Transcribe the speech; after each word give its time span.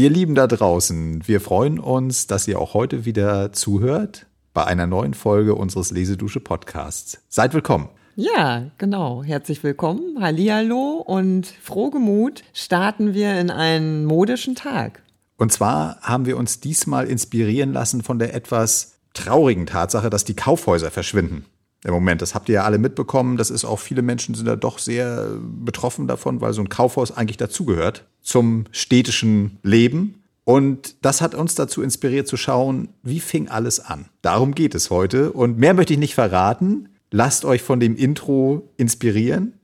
Ihr 0.00 0.08
Lieben 0.08 0.34
da 0.34 0.46
draußen, 0.46 1.28
wir 1.28 1.42
freuen 1.42 1.78
uns, 1.78 2.26
dass 2.26 2.48
ihr 2.48 2.58
auch 2.58 2.72
heute 2.72 3.04
wieder 3.04 3.52
zuhört 3.52 4.24
bei 4.54 4.64
einer 4.64 4.86
neuen 4.86 5.12
Folge 5.12 5.54
unseres 5.54 5.90
Lesedusche 5.90 6.40
Podcasts. 6.40 7.20
Seid 7.28 7.52
willkommen. 7.52 7.90
Ja, 8.16 8.70
genau. 8.78 9.22
Herzlich 9.22 9.62
willkommen. 9.62 10.16
Hallihallo 10.18 11.04
und 11.06 11.46
frohgemut 11.46 12.44
starten 12.54 13.12
wir 13.12 13.38
in 13.38 13.50
einen 13.50 14.06
modischen 14.06 14.54
Tag. 14.54 15.02
Und 15.36 15.52
zwar 15.52 16.00
haben 16.00 16.24
wir 16.24 16.38
uns 16.38 16.60
diesmal 16.60 17.06
inspirieren 17.06 17.74
lassen 17.74 18.02
von 18.02 18.18
der 18.18 18.32
etwas 18.32 18.94
traurigen 19.12 19.66
Tatsache, 19.66 20.08
dass 20.08 20.24
die 20.24 20.34
Kaufhäuser 20.34 20.90
verschwinden. 20.90 21.44
Im 21.84 21.92
Moment, 21.92 22.20
das 22.20 22.34
habt 22.34 22.48
ihr 22.48 22.56
ja 22.56 22.64
alle 22.64 22.78
mitbekommen. 22.78 23.36
Das 23.36 23.50
ist 23.50 23.64
auch, 23.64 23.78
viele 23.78 24.02
Menschen 24.02 24.34
sind 24.34 24.46
da 24.46 24.56
doch 24.56 24.78
sehr 24.78 25.28
betroffen 25.40 26.06
davon, 26.06 26.40
weil 26.40 26.52
so 26.52 26.60
ein 26.60 26.68
Kaufhaus 26.68 27.10
eigentlich 27.10 27.38
dazugehört 27.38 28.06
zum 28.20 28.64
städtischen 28.70 29.58
Leben. 29.62 30.22
Und 30.44 30.96
das 31.04 31.20
hat 31.20 31.34
uns 31.34 31.54
dazu 31.54 31.82
inspiriert 31.82 32.26
zu 32.26 32.36
schauen, 32.36 32.88
wie 33.02 33.20
fing 33.20 33.48
alles 33.48 33.80
an. 33.80 34.06
Darum 34.20 34.54
geht 34.54 34.74
es 34.74 34.90
heute. 34.90 35.32
Und 35.32 35.58
mehr 35.58 35.74
möchte 35.74 35.92
ich 35.92 35.98
nicht 35.98 36.14
verraten. 36.14 36.88
Lasst 37.10 37.44
euch 37.44 37.62
von 37.62 37.80
dem 37.80 37.96
Intro 37.96 38.68
inspirieren. 38.76 39.54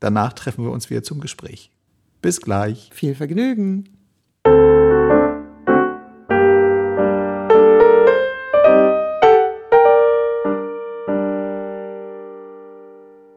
Danach 0.00 0.32
treffen 0.32 0.64
wir 0.64 0.70
uns 0.70 0.88
wieder 0.88 1.02
zum 1.02 1.20
Gespräch. 1.20 1.70
Bis 2.22 2.40
gleich. 2.40 2.90
Viel 2.92 3.14
Vergnügen. 3.14 3.95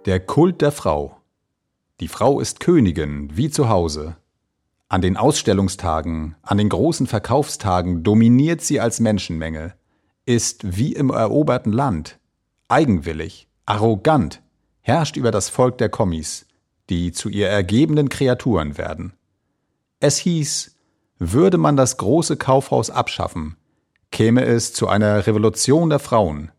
Der 0.09 0.19
Kult 0.19 0.61
der 0.61 0.71
Frau. 0.71 1.17
Die 1.99 2.07
Frau 2.07 2.39
ist 2.39 2.59
Königin, 2.59 3.29
wie 3.37 3.51
zu 3.51 3.69
Hause. 3.69 4.15
An 4.87 5.03
den 5.03 5.17
Ausstellungstagen, 5.17 6.35
an 6.41 6.57
den 6.57 6.69
großen 6.69 7.05
Verkaufstagen 7.05 8.01
dominiert 8.01 8.61
sie 8.61 8.79
als 8.79 8.99
Menschenmenge, 8.99 9.75
ist 10.25 10.75
wie 10.75 10.93
im 10.93 11.11
eroberten 11.11 11.71
Land, 11.71 12.17
eigenwillig, 12.69 13.49
arrogant, 13.67 14.41
herrscht 14.81 15.15
über 15.15 15.29
das 15.29 15.49
Volk 15.49 15.77
der 15.77 15.89
Kommis, 15.89 16.47
die 16.89 17.11
zu 17.11 17.29
ihr 17.29 17.47
ergebenen 17.47 18.09
Kreaturen 18.09 18.79
werden. 18.79 19.13
Es 19.99 20.17
hieß, 20.17 20.75
würde 21.19 21.59
man 21.59 21.77
das 21.77 21.97
große 21.97 22.35
Kaufhaus 22.35 22.89
abschaffen, 22.89 23.57
käme 24.09 24.43
es 24.43 24.73
zu 24.73 24.87
einer 24.87 25.27
Revolution 25.27 25.91
der 25.91 25.99
Frauen. 25.99 26.51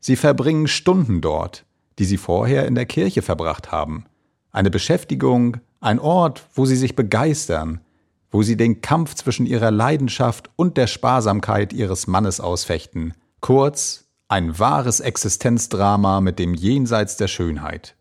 Sie 0.00 0.16
verbringen 0.16 0.66
Stunden 0.66 1.20
dort, 1.20 1.66
die 1.98 2.04
sie 2.04 2.16
vorher 2.16 2.66
in 2.66 2.74
der 2.74 2.86
Kirche 2.86 3.22
verbracht 3.22 3.72
haben, 3.72 4.06
eine 4.52 4.70
Beschäftigung, 4.70 5.58
ein 5.80 5.98
Ort, 5.98 6.46
wo 6.54 6.64
sie 6.64 6.76
sich 6.76 6.96
begeistern, 6.96 7.80
wo 8.30 8.42
sie 8.42 8.56
den 8.56 8.80
Kampf 8.80 9.14
zwischen 9.14 9.46
ihrer 9.46 9.70
Leidenschaft 9.70 10.50
und 10.56 10.76
der 10.76 10.86
Sparsamkeit 10.86 11.72
ihres 11.72 12.06
Mannes 12.06 12.40
ausfechten, 12.40 13.14
kurz 13.40 14.06
ein 14.28 14.58
wahres 14.58 15.00
Existenzdrama 15.00 16.20
mit 16.20 16.38
dem 16.38 16.54
Jenseits 16.54 17.16
der 17.16 17.28
Schönheit. 17.28 17.96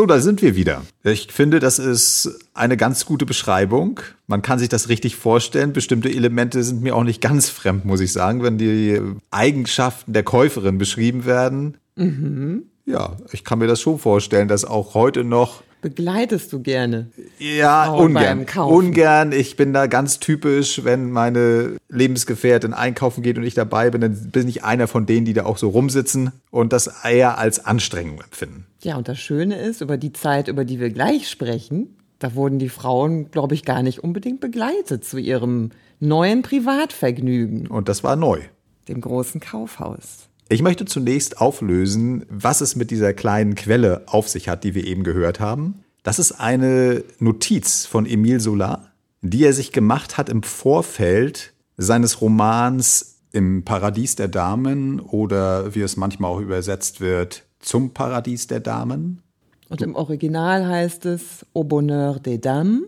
So, 0.00 0.06
da 0.06 0.18
sind 0.18 0.40
wir 0.40 0.56
wieder. 0.56 0.80
Ich 1.04 1.30
finde, 1.30 1.60
das 1.60 1.78
ist 1.78 2.38
eine 2.54 2.78
ganz 2.78 3.04
gute 3.04 3.26
Beschreibung. 3.26 4.00
Man 4.28 4.40
kann 4.40 4.58
sich 4.58 4.70
das 4.70 4.88
richtig 4.88 5.14
vorstellen. 5.14 5.74
Bestimmte 5.74 6.08
Elemente 6.08 6.62
sind 6.62 6.80
mir 6.80 6.96
auch 6.96 7.04
nicht 7.04 7.20
ganz 7.20 7.50
fremd, 7.50 7.84
muss 7.84 8.00
ich 8.00 8.10
sagen, 8.10 8.42
wenn 8.42 8.56
die 8.56 8.98
Eigenschaften 9.30 10.14
der 10.14 10.22
Käuferin 10.22 10.78
beschrieben 10.78 11.26
werden. 11.26 11.76
Mhm. 11.96 12.62
Ja, 12.86 13.18
ich 13.30 13.44
kann 13.44 13.58
mir 13.58 13.66
das 13.66 13.82
schon 13.82 13.98
vorstellen, 13.98 14.48
dass 14.48 14.64
auch 14.64 14.94
heute 14.94 15.22
noch 15.22 15.62
begleitest 15.80 16.52
du 16.52 16.60
gerne? 16.60 17.08
Ja, 17.38 17.86
Frauen 17.86 18.16
ungern. 18.16 18.46
Ungern. 18.56 19.32
Ich 19.32 19.56
bin 19.56 19.72
da 19.72 19.86
ganz 19.86 20.20
typisch, 20.20 20.84
wenn 20.84 21.10
meine 21.10 21.76
Lebensgefährtin 21.88 22.72
einkaufen 22.72 23.22
geht 23.22 23.38
und 23.38 23.44
ich 23.44 23.54
dabei 23.54 23.90
bin, 23.90 24.00
dann 24.00 24.30
bin 24.30 24.48
ich 24.48 24.64
einer 24.64 24.88
von 24.88 25.06
denen, 25.06 25.24
die 25.24 25.32
da 25.32 25.44
auch 25.44 25.58
so 25.58 25.68
rumsitzen 25.68 26.32
und 26.50 26.72
das 26.72 26.90
eher 27.04 27.38
als 27.38 27.64
Anstrengung 27.64 28.20
empfinden. 28.20 28.66
Ja, 28.82 28.96
und 28.96 29.08
das 29.08 29.18
Schöne 29.18 29.56
ist, 29.56 29.80
über 29.80 29.96
die 29.96 30.12
Zeit, 30.12 30.48
über 30.48 30.64
die 30.64 30.80
wir 30.80 30.90
gleich 30.90 31.28
sprechen, 31.28 31.96
da 32.18 32.34
wurden 32.34 32.58
die 32.58 32.68
Frauen, 32.68 33.30
glaube 33.30 33.54
ich, 33.54 33.64
gar 33.64 33.82
nicht 33.82 34.04
unbedingt 34.04 34.40
begleitet 34.40 35.04
zu 35.04 35.18
ihrem 35.18 35.70
neuen 36.00 36.42
Privatvergnügen. 36.42 37.66
Und 37.66 37.88
das 37.88 38.04
war 38.04 38.16
neu. 38.16 38.40
Dem 38.88 39.00
großen 39.00 39.40
Kaufhaus. 39.40 40.29
Ich 40.52 40.62
möchte 40.62 40.84
zunächst 40.84 41.40
auflösen, 41.40 42.26
was 42.28 42.60
es 42.60 42.74
mit 42.74 42.90
dieser 42.90 43.14
kleinen 43.14 43.54
Quelle 43.54 44.02
auf 44.06 44.28
sich 44.28 44.48
hat, 44.48 44.64
die 44.64 44.74
wir 44.74 44.84
eben 44.84 45.04
gehört 45.04 45.38
haben. 45.38 45.84
Das 46.02 46.18
ist 46.18 46.32
eine 46.32 47.04
Notiz 47.20 47.86
von 47.86 48.04
Emile 48.04 48.40
Solar, 48.40 48.90
die 49.22 49.44
er 49.44 49.52
sich 49.52 49.70
gemacht 49.70 50.18
hat 50.18 50.28
im 50.28 50.42
Vorfeld 50.42 51.52
seines 51.76 52.20
Romans 52.20 53.18
Im 53.30 53.64
Paradies 53.64 54.16
der 54.16 54.26
Damen 54.26 54.98
oder 54.98 55.72
wie 55.76 55.82
es 55.82 55.96
manchmal 55.96 56.32
auch 56.32 56.40
übersetzt 56.40 57.00
wird, 57.00 57.44
Zum 57.60 57.94
Paradies 57.94 58.48
der 58.48 58.58
Damen. 58.58 59.22
Und 59.68 59.82
im 59.82 59.94
Original 59.94 60.66
heißt 60.66 61.06
es 61.06 61.46
Au 61.54 61.62
Bonheur 61.62 62.18
des 62.18 62.40
Dames. 62.40 62.82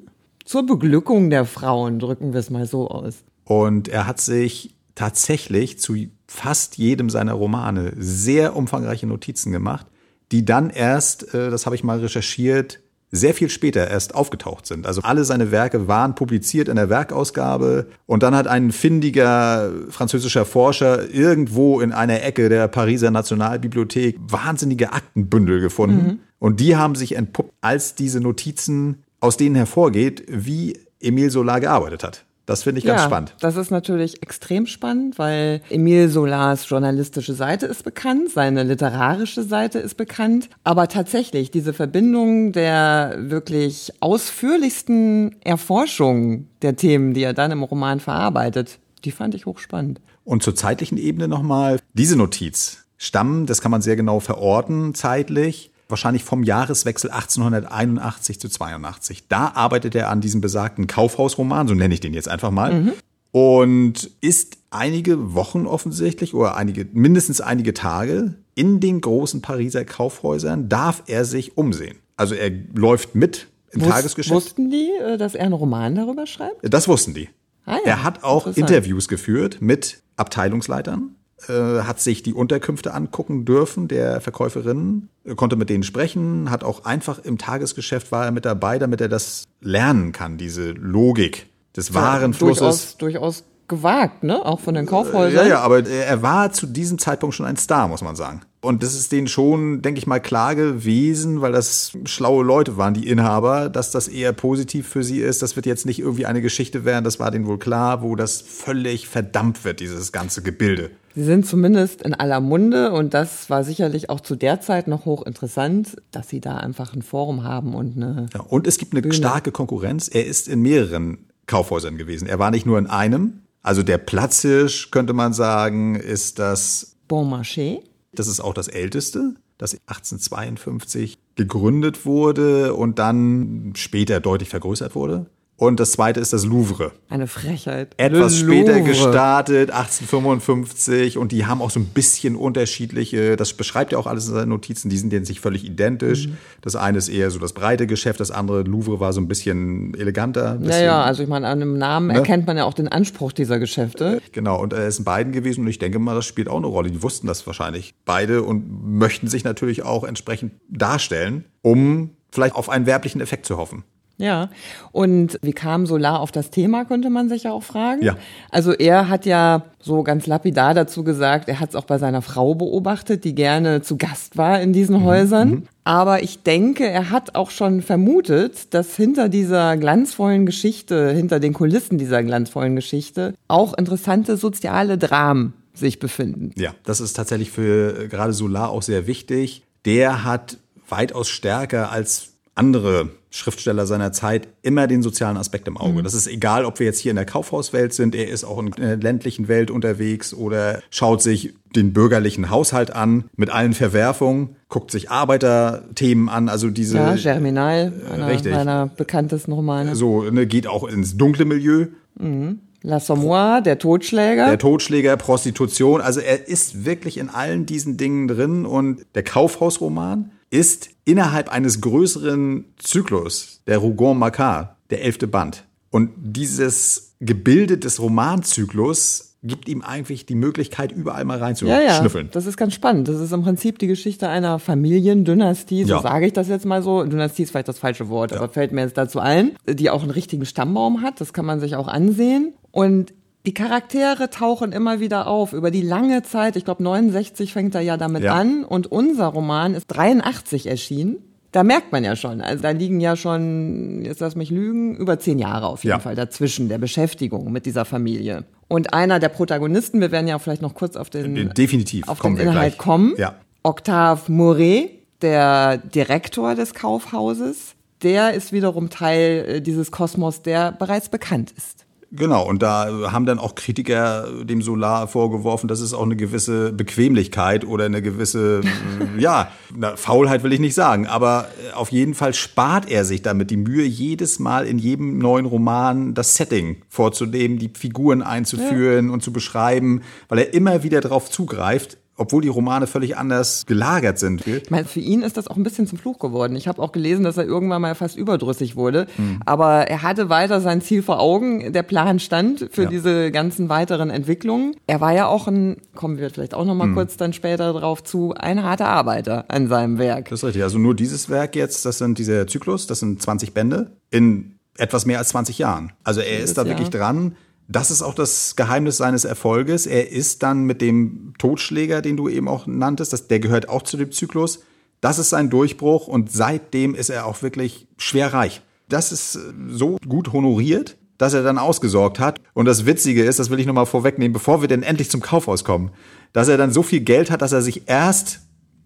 Zur 0.44 0.66
Beglückung 0.66 1.30
der 1.30 1.44
Frauen 1.44 2.00
drücken 2.00 2.32
wir 2.32 2.40
es 2.40 2.50
mal 2.50 2.66
so 2.66 2.88
aus. 2.88 3.22
Und 3.44 3.86
er 3.86 4.08
hat 4.08 4.20
sich 4.20 4.74
tatsächlich 4.96 5.78
zu 5.78 5.94
fast 6.32 6.78
jedem 6.78 7.10
seiner 7.10 7.34
Romane 7.34 7.92
sehr 7.98 8.56
umfangreiche 8.56 9.06
Notizen 9.06 9.52
gemacht, 9.52 9.86
die 10.32 10.44
dann 10.44 10.70
erst, 10.70 11.34
äh, 11.34 11.50
das 11.50 11.66
habe 11.66 11.76
ich 11.76 11.84
mal 11.84 12.00
recherchiert, 12.00 12.80
sehr 13.10 13.34
viel 13.34 13.50
später 13.50 13.90
erst 13.90 14.14
aufgetaucht 14.14 14.64
sind. 14.64 14.86
Also 14.86 15.02
alle 15.02 15.26
seine 15.26 15.50
Werke 15.50 15.86
waren 15.86 16.14
publiziert 16.14 16.68
in 16.68 16.76
der 16.76 16.88
Werkausgabe 16.88 17.88
und 18.06 18.22
dann 18.22 18.34
hat 18.34 18.46
ein 18.46 18.72
findiger 18.72 19.70
französischer 19.90 20.46
Forscher 20.46 21.10
irgendwo 21.10 21.82
in 21.82 21.92
einer 21.92 22.22
Ecke 22.22 22.48
der 22.48 22.68
Pariser 22.68 23.10
Nationalbibliothek 23.10 24.16
wahnsinnige 24.26 24.94
Aktenbündel 24.94 25.60
gefunden 25.60 26.06
mhm. 26.06 26.18
und 26.38 26.60
die 26.60 26.76
haben 26.76 26.94
sich 26.94 27.14
entpuppt 27.14 27.52
als 27.60 27.94
diese 27.94 28.20
Notizen, 28.20 29.02
aus 29.20 29.36
denen 29.36 29.56
hervorgeht, 29.56 30.24
wie 30.28 30.78
Emile 30.98 31.28
Solar 31.28 31.60
gearbeitet 31.60 32.02
hat. 32.02 32.24
Das 32.46 32.64
finde 32.64 32.80
ich 32.80 32.84
ganz 32.84 33.02
ja, 33.02 33.06
spannend. 33.06 33.34
Das 33.40 33.56
ist 33.56 33.70
natürlich 33.70 34.22
extrem 34.22 34.66
spannend, 34.66 35.18
weil 35.18 35.60
Emile 35.70 36.08
Solars 36.08 36.68
journalistische 36.68 37.34
Seite 37.34 37.66
ist 37.66 37.84
bekannt, 37.84 38.30
seine 38.30 38.64
literarische 38.64 39.42
Seite 39.42 39.78
ist 39.78 39.96
bekannt. 39.96 40.48
Aber 40.64 40.88
tatsächlich, 40.88 41.50
diese 41.50 41.72
Verbindung 41.72 42.52
der 42.52 43.16
wirklich 43.18 43.92
ausführlichsten 44.00 45.36
Erforschung 45.44 46.48
der 46.62 46.76
Themen, 46.76 47.14
die 47.14 47.22
er 47.22 47.34
dann 47.34 47.52
im 47.52 47.62
Roman 47.62 48.00
verarbeitet, 48.00 48.78
die 49.04 49.12
fand 49.12 49.34
ich 49.34 49.46
hochspannend. 49.46 50.00
Und 50.24 50.42
zur 50.42 50.54
zeitlichen 50.54 50.98
Ebene 50.98 51.28
nochmal, 51.28 51.78
diese 51.94 52.16
Notiz 52.16 52.84
stammen, 52.96 53.46
das 53.46 53.60
kann 53.60 53.70
man 53.70 53.82
sehr 53.82 53.96
genau 53.96 54.20
verorten 54.20 54.94
zeitlich, 54.94 55.71
wahrscheinlich 55.92 56.24
vom 56.24 56.42
Jahreswechsel 56.42 57.10
1881 57.10 58.40
zu 58.40 58.48
82. 58.48 59.28
Da 59.28 59.52
arbeitet 59.54 59.94
er 59.94 60.10
an 60.10 60.20
diesem 60.20 60.40
besagten 60.40 60.88
Kaufhausroman, 60.88 61.68
so 61.68 61.74
nenne 61.74 61.94
ich 61.94 62.00
den 62.00 62.14
jetzt 62.14 62.28
einfach 62.28 62.50
mal. 62.50 62.74
Mhm. 62.74 62.92
Und 63.30 64.10
ist 64.20 64.58
einige 64.70 65.34
Wochen 65.34 65.66
offensichtlich 65.66 66.34
oder 66.34 66.56
einige, 66.56 66.86
mindestens 66.92 67.40
einige 67.40 67.72
Tage 67.72 68.34
in 68.54 68.80
den 68.80 69.00
großen 69.00 69.40
Pariser 69.40 69.84
Kaufhäusern 69.84 70.68
darf 70.68 71.04
er 71.06 71.24
sich 71.24 71.56
umsehen. 71.56 71.98
Also 72.16 72.34
er 72.34 72.50
läuft 72.74 73.14
mit 73.14 73.46
im 73.70 73.82
Wus 73.82 73.88
Tagesgeschäft. 73.88 74.34
Wussten 74.34 74.70
die, 74.70 74.90
äh, 75.00 75.16
dass 75.16 75.34
er 75.34 75.44
einen 75.44 75.54
Roman 75.54 75.94
darüber 75.94 76.26
schreibt? 76.26 76.58
Das 76.62 76.88
wussten 76.88 77.14
die. 77.14 77.28
Ah 77.64 77.76
ja, 77.84 77.92
er 77.92 78.02
hat 78.02 78.24
auch 78.24 78.46
Interviews 78.48 79.08
geführt 79.08 79.58
mit 79.60 80.02
Abteilungsleitern 80.16 81.14
hat 81.48 82.00
sich 82.00 82.22
die 82.22 82.34
Unterkünfte 82.34 82.94
angucken 82.94 83.44
dürfen 83.44 83.88
der 83.88 84.20
Verkäuferinnen, 84.20 85.08
konnte 85.36 85.56
mit 85.56 85.70
denen 85.70 85.82
sprechen, 85.82 86.50
hat 86.50 86.62
auch 86.64 86.84
einfach 86.84 87.18
im 87.18 87.38
Tagesgeschäft 87.38 88.12
war 88.12 88.24
er 88.24 88.30
mit 88.30 88.44
dabei, 88.44 88.78
damit 88.78 89.00
er 89.00 89.08
das 89.08 89.44
lernen 89.60 90.12
kann, 90.12 90.38
diese 90.38 90.70
Logik 90.72 91.48
des 91.76 91.94
Warenflusses. 91.94 92.96
Durchaus, 92.96 92.96
durchaus 92.98 93.44
gewagt, 93.68 94.22
ne? 94.22 94.44
Auch 94.44 94.60
von 94.60 94.74
den 94.74 94.86
Kaufhäusern. 94.86 95.46
Ja, 95.46 95.54
ja, 95.54 95.60
aber 95.60 95.86
er 95.86 96.22
war 96.22 96.52
zu 96.52 96.66
diesem 96.66 96.98
Zeitpunkt 96.98 97.34
schon 97.34 97.46
ein 97.46 97.56
Star, 97.56 97.88
muss 97.88 98.02
man 98.02 98.16
sagen. 98.16 98.42
Und 98.64 98.84
das 98.84 98.94
ist 98.94 99.10
denen 99.10 99.26
schon, 99.26 99.82
denke 99.82 99.98
ich 99.98 100.06
mal, 100.06 100.20
klar 100.20 100.54
gewesen, 100.54 101.40
weil 101.40 101.50
das 101.50 101.90
schlaue 102.04 102.44
Leute 102.44 102.76
waren, 102.76 102.94
die 102.94 103.08
Inhaber, 103.08 103.68
dass 103.68 103.90
das 103.90 104.06
eher 104.06 104.32
positiv 104.32 104.86
für 104.86 105.02
sie 105.02 105.18
ist. 105.18 105.42
Das 105.42 105.56
wird 105.56 105.66
jetzt 105.66 105.84
nicht 105.84 105.98
irgendwie 105.98 106.26
eine 106.26 106.40
Geschichte 106.40 106.84
werden, 106.84 107.02
das 107.02 107.18
war 107.18 107.32
denen 107.32 107.46
wohl 107.48 107.58
klar, 107.58 108.02
wo 108.02 108.14
das 108.14 108.40
völlig 108.40 109.08
verdammt 109.08 109.64
wird, 109.64 109.80
dieses 109.80 110.12
ganze 110.12 110.42
Gebilde. 110.42 110.92
Sie 111.16 111.24
sind 111.24 111.44
zumindest 111.44 112.02
in 112.02 112.14
aller 112.14 112.40
Munde 112.40 112.92
und 112.92 113.14
das 113.14 113.50
war 113.50 113.64
sicherlich 113.64 114.08
auch 114.10 114.20
zu 114.20 114.36
der 114.36 114.60
Zeit 114.60 114.86
noch 114.86 115.06
hochinteressant, 115.06 115.96
dass 116.12 116.28
sie 116.28 116.40
da 116.40 116.56
einfach 116.56 116.94
ein 116.94 117.02
Forum 117.02 117.42
haben 117.42 117.74
und 117.74 117.96
eine. 117.96 118.26
Ja, 118.32 118.42
und 118.42 118.68
es 118.68 118.78
gibt 118.78 118.92
eine 118.92 119.02
Bühne. 119.02 119.14
starke 119.14 119.50
Konkurrenz. 119.50 120.08
Er 120.08 120.24
ist 120.24 120.46
in 120.46 120.62
mehreren 120.62 121.18
Kaufhäusern 121.46 121.98
gewesen. 121.98 122.28
Er 122.28 122.38
war 122.38 122.52
nicht 122.52 122.64
nur 122.64 122.78
in 122.78 122.86
einem, 122.86 123.42
Also 123.64 123.82
der 123.82 123.98
Platzhirsch, 123.98 124.90
könnte 124.92 125.12
man 125.12 125.32
sagen, 125.32 125.96
ist 125.96 126.38
das 126.38 126.96
Bon 127.08 127.28
Marché. 127.28 127.80
Das 128.14 128.26
ist 128.26 128.40
auch 128.40 128.54
das 128.54 128.68
älteste, 128.68 129.34
das 129.56 129.74
1852 129.86 131.18
gegründet 131.34 132.04
wurde 132.04 132.74
und 132.74 132.98
dann 132.98 133.72
später 133.74 134.20
deutlich 134.20 134.50
vergrößert 134.50 134.94
wurde. 134.94 135.30
Und 135.62 135.78
das 135.78 135.92
zweite 135.92 136.18
ist 136.18 136.32
das 136.32 136.44
Louvre. 136.44 136.90
Eine 137.08 137.28
Frechheit. 137.28 137.94
Etwas 137.96 138.36
später 138.36 138.80
gestartet, 138.80 139.70
1855. 139.70 141.16
Und 141.16 141.30
die 141.30 141.46
haben 141.46 141.62
auch 141.62 141.70
so 141.70 141.78
ein 141.78 141.84
bisschen 141.86 142.34
unterschiedliche, 142.34 143.36
das 143.36 143.52
beschreibt 143.52 143.92
ja 143.92 143.98
auch 143.98 144.08
alles 144.08 144.26
in 144.26 144.34
seinen 144.34 144.48
Notizen, 144.48 144.88
die 144.88 144.98
sind 144.98 145.12
jetzt 145.12 145.28
nicht 145.28 145.38
völlig 145.38 145.64
identisch. 145.64 146.26
Mhm. 146.26 146.36
Das 146.62 146.74
eine 146.74 146.98
ist 146.98 147.08
eher 147.08 147.30
so 147.30 147.38
das 147.38 147.52
breite 147.52 147.86
Geschäft, 147.86 148.18
das 148.18 148.32
andere 148.32 148.62
Louvre 148.62 148.98
war 148.98 149.12
so 149.12 149.20
ein 149.20 149.28
bisschen 149.28 149.94
eleganter. 149.94 150.56
Bisschen, 150.56 150.82
ja, 150.82 151.04
also 151.04 151.22
ich 151.22 151.28
meine, 151.28 151.46
an 151.46 151.62
einem 151.62 151.78
Namen 151.78 152.08
ne? 152.08 152.14
erkennt 152.14 152.44
man 152.48 152.56
ja 152.56 152.64
auch 152.64 152.74
den 152.74 152.88
Anspruch 152.88 153.30
dieser 153.30 153.60
Geschäfte. 153.60 154.20
Genau, 154.32 154.60
und 154.60 154.72
er 154.72 154.88
ist 154.88 154.98
in 154.98 155.04
beiden 155.04 155.32
gewesen 155.32 155.60
und 155.60 155.68
ich 155.68 155.78
denke 155.78 156.00
mal, 156.00 156.16
das 156.16 156.26
spielt 156.26 156.48
auch 156.48 156.56
eine 156.56 156.66
Rolle. 156.66 156.90
Die 156.90 157.04
wussten 157.04 157.28
das 157.28 157.46
wahrscheinlich 157.46 157.94
beide 158.04 158.42
und 158.42 158.98
möchten 158.98 159.28
sich 159.28 159.44
natürlich 159.44 159.84
auch 159.84 160.02
entsprechend 160.02 160.54
darstellen, 160.68 161.44
um 161.60 162.10
vielleicht 162.32 162.56
auf 162.56 162.68
einen 162.68 162.86
werblichen 162.86 163.20
Effekt 163.20 163.46
zu 163.46 163.58
hoffen. 163.58 163.84
Ja, 164.22 164.50
und 164.92 165.38
wie 165.42 165.52
kam 165.52 165.86
Solar 165.86 166.20
auf 166.20 166.30
das 166.30 166.50
Thema, 166.50 166.84
könnte 166.84 167.10
man 167.10 167.28
sich 167.28 167.42
ja 167.42 167.52
auch 167.52 167.64
fragen. 167.64 168.02
Ja. 168.02 168.16
Also 168.50 168.72
er 168.72 169.08
hat 169.08 169.26
ja 169.26 169.62
so 169.80 170.04
ganz 170.04 170.26
lapidar 170.26 170.74
dazu 170.74 171.02
gesagt, 171.02 171.48
er 171.48 171.58
hat 171.58 171.70
es 171.70 171.76
auch 171.76 171.84
bei 171.84 171.98
seiner 171.98 172.22
Frau 172.22 172.54
beobachtet, 172.54 173.24
die 173.24 173.34
gerne 173.34 173.82
zu 173.82 173.96
Gast 173.96 174.36
war 174.36 174.60
in 174.60 174.72
diesen 174.72 175.00
mhm. 175.00 175.04
Häusern. 175.04 175.48
Mhm. 175.50 175.62
Aber 175.84 176.22
ich 176.22 176.44
denke, 176.44 176.88
er 176.88 177.10
hat 177.10 177.34
auch 177.34 177.50
schon 177.50 177.82
vermutet, 177.82 178.72
dass 178.72 178.94
hinter 178.94 179.28
dieser 179.28 179.76
glanzvollen 179.76 180.46
Geschichte, 180.46 181.10
hinter 181.10 181.40
den 181.40 181.52
Kulissen 181.52 181.98
dieser 181.98 182.22
glanzvollen 182.22 182.76
Geschichte 182.76 183.34
auch 183.48 183.74
interessante 183.74 184.36
soziale 184.36 184.98
Dramen 184.98 185.54
sich 185.74 185.98
befinden. 185.98 186.52
Ja, 186.56 186.74
das 186.84 187.00
ist 187.00 187.14
tatsächlich 187.14 187.50
für 187.50 188.06
gerade 188.08 188.32
Solar 188.32 188.70
auch 188.70 188.82
sehr 188.82 189.08
wichtig. 189.08 189.64
Der 189.84 190.22
hat 190.22 190.58
weitaus 190.88 191.28
stärker 191.28 191.90
als 191.90 192.31
andere 192.54 193.10
Schriftsteller 193.30 193.86
seiner 193.86 194.12
Zeit 194.12 194.48
immer 194.60 194.86
den 194.86 195.02
sozialen 195.02 195.38
Aspekt 195.38 195.66
im 195.68 195.78
Auge. 195.78 196.00
Mhm. 196.00 196.04
Das 196.04 196.12
ist 196.12 196.26
egal, 196.26 196.66
ob 196.66 196.78
wir 196.78 196.86
jetzt 196.86 196.98
hier 196.98 197.10
in 197.10 197.16
der 197.16 197.24
Kaufhauswelt 197.24 197.94
sind, 197.94 198.14
er 198.14 198.28
ist 198.28 198.44
auch 198.44 198.58
in 198.58 198.70
der 198.72 198.96
ländlichen 198.96 199.48
Welt 199.48 199.70
unterwegs 199.70 200.34
oder 200.34 200.82
schaut 200.90 201.22
sich 201.22 201.54
den 201.74 201.94
bürgerlichen 201.94 202.50
Haushalt 202.50 202.94
an 202.94 203.24
mit 203.36 203.48
allen 203.48 203.72
Verwerfungen, 203.72 204.56
guckt 204.68 204.90
sich 204.90 205.10
Arbeiterthemen 205.10 206.28
an, 206.28 206.50
also 206.50 206.68
diese 206.68 206.98
Ja, 206.98 207.14
Germinal, 207.14 207.92
einer 208.12 208.28
richtig. 208.28 208.52
meiner 208.52 208.86
bekanntesten 208.86 209.52
Romane. 209.52 209.96
So, 209.96 210.22
ne, 210.22 210.46
geht 210.46 210.66
auch 210.66 210.84
ins 210.84 211.16
dunkle 211.16 211.46
Milieu. 211.46 211.86
Mhm. 212.18 212.60
L'Assommoir, 212.84 213.60
der 213.62 213.78
Totschläger. 213.78 214.48
Der 214.48 214.58
Totschläger, 214.58 215.16
Prostitution. 215.16 216.00
Also 216.00 216.20
er 216.20 216.48
ist 216.48 216.84
wirklich 216.84 217.16
in 217.16 217.28
allen 217.30 217.64
diesen 217.64 217.96
Dingen 217.96 218.26
drin 218.26 218.66
und 218.66 219.06
der 219.14 219.22
Kaufhausroman 219.22 220.32
ist 220.52 220.90
innerhalb 221.04 221.48
eines 221.48 221.80
größeren 221.80 222.66
Zyklus, 222.78 223.62
der 223.66 223.78
Rougon 223.78 224.18
Macquart, 224.18 224.76
der 224.90 225.02
elfte 225.02 225.26
Band. 225.26 225.64
Und 225.90 226.10
dieses 226.16 227.14
Gebilde 227.20 227.78
des 227.78 228.00
Romanzyklus 228.00 229.36
gibt 229.42 229.68
ihm 229.68 229.82
eigentlich 229.82 230.26
die 230.26 230.34
Möglichkeit, 230.34 230.92
überall 230.92 231.24
mal 231.24 231.38
reinzuschnüffeln. 231.38 232.26
Ja, 232.26 232.28
ja, 232.28 232.32
das 232.32 232.46
ist 232.46 232.56
ganz 232.56 232.74
spannend. 232.74 233.08
Das 233.08 233.18
ist 233.18 233.32
im 233.32 233.42
Prinzip 233.42 233.78
die 233.78 233.88
Geschichte 233.88 234.28
einer 234.28 234.58
Familiendynastie, 234.58 235.84
so 235.84 235.94
ja. 235.94 236.02
sage 236.02 236.26
ich 236.26 236.32
das 236.32 236.48
jetzt 236.48 236.64
mal 236.64 236.82
so. 236.82 237.02
Dynastie 237.02 237.42
ist 237.42 237.50
vielleicht 237.50 237.68
das 237.68 237.78
falsche 237.78 238.08
Wort, 238.08 238.30
ja. 238.30 238.36
aber 238.36 238.48
fällt 238.48 238.72
mir 238.72 238.82
jetzt 238.82 238.96
dazu 238.96 239.18
ein, 239.18 239.52
die 239.66 239.90
auch 239.90 240.02
einen 240.02 240.12
richtigen 240.12 240.44
Stammbaum 240.44 241.02
hat. 241.02 241.20
Das 241.20 241.32
kann 241.32 241.46
man 241.46 241.60
sich 241.60 241.76
auch 241.76 241.88
ansehen. 241.88 242.52
Und 242.70 243.12
die 243.44 243.54
Charaktere 243.54 244.30
tauchen 244.30 244.72
immer 244.72 245.00
wieder 245.00 245.26
auf 245.26 245.52
über 245.52 245.70
die 245.70 245.82
lange 245.82 246.22
Zeit. 246.22 246.56
Ich 246.56 246.64
glaube, 246.64 246.82
69 246.82 247.52
fängt 247.52 247.74
er 247.74 247.80
ja 247.80 247.96
damit 247.96 248.22
ja. 248.22 248.34
an 248.34 248.64
und 248.64 248.90
unser 248.90 249.26
Roman 249.26 249.74
ist 249.74 249.86
83 249.88 250.66
erschienen. 250.68 251.16
Da 251.50 251.64
merkt 251.64 251.92
man 251.92 252.02
ja 252.02 252.16
schon, 252.16 252.40
also 252.40 252.62
da 252.62 252.70
liegen 252.70 253.00
ja 253.00 253.14
schon, 253.14 254.02
jetzt 254.04 254.20
lass 254.20 254.36
mich 254.36 254.50
lügen, 254.50 254.96
über 254.96 255.18
zehn 255.18 255.38
Jahre 255.38 255.66
auf 255.66 255.84
jeden 255.84 255.96
ja. 255.96 255.98
Fall 255.98 256.14
dazwischen 256.14 256.70
der 256.70 256.78
Beschäftigung 256.78 257.52
mit 257.52 257.66
dieser 257.66 257.84
Familie. 257.84 258.44
Und 258.68 258.94
einer 258.94 259.18
der 259.18 259.28
Protagonisten, 259.28 260.00
wir 260.00 260.12
werden 260.12 260.28
ja 260.28 260.38
vielleicht 260.38 260.62
noch 260.62 260.74
kurz 260.74 260.96
auf 260.96 261.10
den, 261.10 261.50
Definitiv. 261.52 262.08
Auf 262.08 262.20
den 262.20 262.38
Inhalt 262.38 262.78
kommen, 262.78 263.12
ja. 263.18 263.34
Octave 263.64 264.32
Mouret, 264.32 264.90
der 265.20 265.76
Direktor 265.76 266.54
des 266.54 266.72
Kaufhauses, 266.72 267.74
der 268.02 268.32
ist 268.32 268.52
wiederum 268.52 268.88
Teil 268.88 269.44
äh, 269.46 269.60
dieses 269.60 269.90
Kosmos, 269.90 270.40
der 270.42 270.72
bereits 270.72 271.10
bekannt 271.10 271.52
ist. 271.56 271.81
Genau, 272.14 272.46
und 272.46 272.62
da 272.62 273.10
haben 273.10 273.24
dann 273.24 273.38
auch 273.38 273.54
Kritiker 273.54 274.28
dem 274.44 274.60
Solar 274.60 275.08
vorgeworfen, 275.08 275.66
dass 275.66 275.80
es 275.80 275.94
auch 275.94 276.02
eine 276.02 276.14
gewisse 276.14 276.70
Bequemlichkeit 276.70 277.64
oder 277.64 277.86
eine 277.86 278.02
gewisse, 278.02 278.60
ja, 279.18 279.50
Faulheit 279.96 280.42
will 280.42 280.52
ich 280.52 280.60
nicht 280.60 280.74
sagen, 280.74 281.06
aber 281.06 281.48
äh, 281.70 281.72
auf 281.72 281.90
jeden 281.90 282.12
Fall 282.12 282.34
spart 282.34 282.90
er 282.90 283.06
sich 283.06 283.22
damit 283.22 283.50
die 283.50 283.56
Mühe, 283.56 283.84
jedes 283.84 284.38
Mal 284.38 284.66
in 284.66 284.78
jedem 284.78 285.16
neuen 285.16 285.46
Roman 285.46 286.12
das 286.12 286.36
Setting 286.36 286.82
vorzunehmen, 286.90 287.58
die 287.58 287.70
Figuren 287.74 288.20
einzuführen 288.20 289.06
ja. 289.06 289.12
und 289.14 289.22
zu 289.22 289.32
beschreiben, 289.32 290.02
weil 290.28 290.38
er 290.38 290.52
immer 290.52 290.82
wieder 290.82 291.00
darauf 291.00 291.30
zugreift, 291.30 291.96
obwohl 292.22 292.42
die 292.42 292.48
Romane 292.48 292.86
völlig 292.86 293.16
anders 293.16 293.66
gelagert 293.66 294.18
sind. 294.18 294.46
Ich 294.46 294.70
meine, 294.70 294.84
für 294.84 295.00
ihn 295.00 295.22
ist 295.22 295.36
das 295.36 295.48
auch 295.48 295.56
ein 295.56 295.64
bisschen 295.64 295.88
zum 295.88 295.98
Fluch 295.98 296.18
geworden. 296.18 296.54
Ich 296.54 296.68
habe 296.68 296.80
auch 296.80 296.92
gelesen, 296.92 297.24
dass 297.24 297.36
er 297.36 297.44
irgendwann 297.44 297.82
mal 297.82 297.96
fast 297.96 298.16
überdrüssig 298.16 298.76
wurde. 298.76 299.08
Mhm. 299.18 299.40
Aber 299.44 299.88
er 299.88 300.02
hatte 300.02 300.28
weiter 300.28 300.60
sein 300.60 300.80
Ziel 300.80 301.02
vor 301.02 301.18
Augen. 301.18 301.72
Der 301.72 301.82
Plan 301.82 302.20
stand 302.20 302.68
für 302.70 302.84
ja. 302.84 302.88
diese 302.88 303.32
ganzen 303.32 303.68
weiteren 303.68 304.10
Entwicklungen. 304.10 304.76
Er 304.86 305.00
war 305.00 305.12
ja 305.12 305.26
auch 305.26 305.48
ein, 305.48 305.78
kommen 305.96 306.18
wir 306.18 306.30
vielleicht 306.30 306.54
auch 306.54 306.64
noch 306.64 306.74
mal 306.74 306.86
mhm. 306.86 306.94
kurz 306.94 307.16
dann 307.16 307.32
später 307.32 307.72
drauf 307.72 308.04
zu, 308.04 308.34
ein 308.34 308.62
harter 308.62 308.88
Arbeiter 308.88 309.44
an 309.48 309.66
seinem 309.66 309.98
Werk. 309.98 310.28
Das 310.28 310.40
ist 310.40 310.44
richtig. 310.44 310.62
Also 310.62 310.78
nur 310.78 310.94
dieses 310.94 311.28
Werk 311.28 311.56
jetzt, 311.56 311.84
das 311.84 311.98
sind 311.98 312.18
dieser 312.18 312.46
Zyklus, 312.46 312.86
das 312.86 313.00
sind 313.00 313.20
20 313.20 313.52
Bände 313.52 313.96
in 314.10 314.58
etwas 314.78 315.06
mehr 315.06 315.18
als 315.18 315.30
20 315.30 315.58
Jahren. 315.58 315.92
Also 316.04 316.20
er 316.20 316.40
ist 316.40 316.56
da 316.56 316.62
Jahr. 316.62 316.70
wirklich 316.70 316.90
dran 316.90 317.36
das 317.68 317.90
ist 317.90 318.02
auch 318.02 318.14
das 318.14 318.56
Geheimnis 318.56 318.96
seines 318.96 319.24
Erfolges. 319.24 319.86
Er 319.86 320.10
ist 320.10 320.42
dann 320.42 320.64
mit 320.64 320.80
dem 320.80 321.34
Totschläger, 321.38 322.02
den 322.02 322.16
du 322.16 322.28
eben 322.28 322.48
auch 322.48 322.66
nanntest, 322.66 323.12
das, 323.12 323.28
der 323.28 323.40
gehört 323.40 323.68
auch 323.68 323.82
zu 323.82 323.96
dem 323.96 324.12
Zyklus. 324.12 324.60
Das 325.00 325.18
ist 325.18 325.30
sein 325.30 325.50
Durchbruch 325.50 326.06
und 326.06 326.30
seitdem 326.30 326.94
ist 326.94 327.10
er 327.10 327.26
auch 327.26 327.42
wirklich 327.42 327.88
schwer 327.96 328.32
reich. 328.32 328.62
Das 328.88 329.10
ist 329.10 329.36
äh, 329.36 329.40
so 329.68 329.96
gut 330.06 330.32
honoriert, 330.32 330.96
dass 331.18 331.34
er 331.34 331.42
dann 331.42 331.58
ausgesorgt 331.58 332.18
hat. 332.18 332.40
Und 332.52 332.66
das 332.66 332.86
Witzige 332.86 333.24
ist, 333.24 333.38
das 333.38 333.50
will 333.50 333.60
ich 333.60 333.66
nochmal 333.66 333.86
vorwegnehmen, 333.86 334.32
bevor 334.32 334.60
wir 334.60 334.68
denn 334.68 334.82
endlich 334.82 335.10
zum 335.10 335.20
Kaufhaus 335.20 335.64
kommen, 335.64 335.90
dass 336.32 336.48
er 336.48 336.56
dann 336.56 336.72
so 336.72 336.82
viel 336.82 337.00
Geld 337.00 337.30
hat, 337.30 337.42
dass 337.42 337.52
er 337.52 337.62
sich 337.62 337.88
erst 337.88 338.40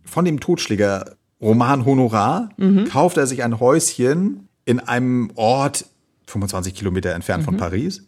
von 0.04 0.24
dem 0.24 0.40
Totschläger 0.40 1.16
Roman 1.40 1.84
Honorar 1.84 2.50
mhm. 2.56 2.86
kauft 2.86 3.16
er 3.16 3.26
sich 3.26 3.42
ein 3.42 3.60
Häuschen 3.60 4.48
in 4.64 4.80
einem 4.80 5.30
Ort 5.34 5.86
25 6.28 6.74
Kilometer 6.74 7.12
entfernt 7.12 7.42
mhm. 7.42 7.46
von 7.46 7.56
Paris 7.56 8.02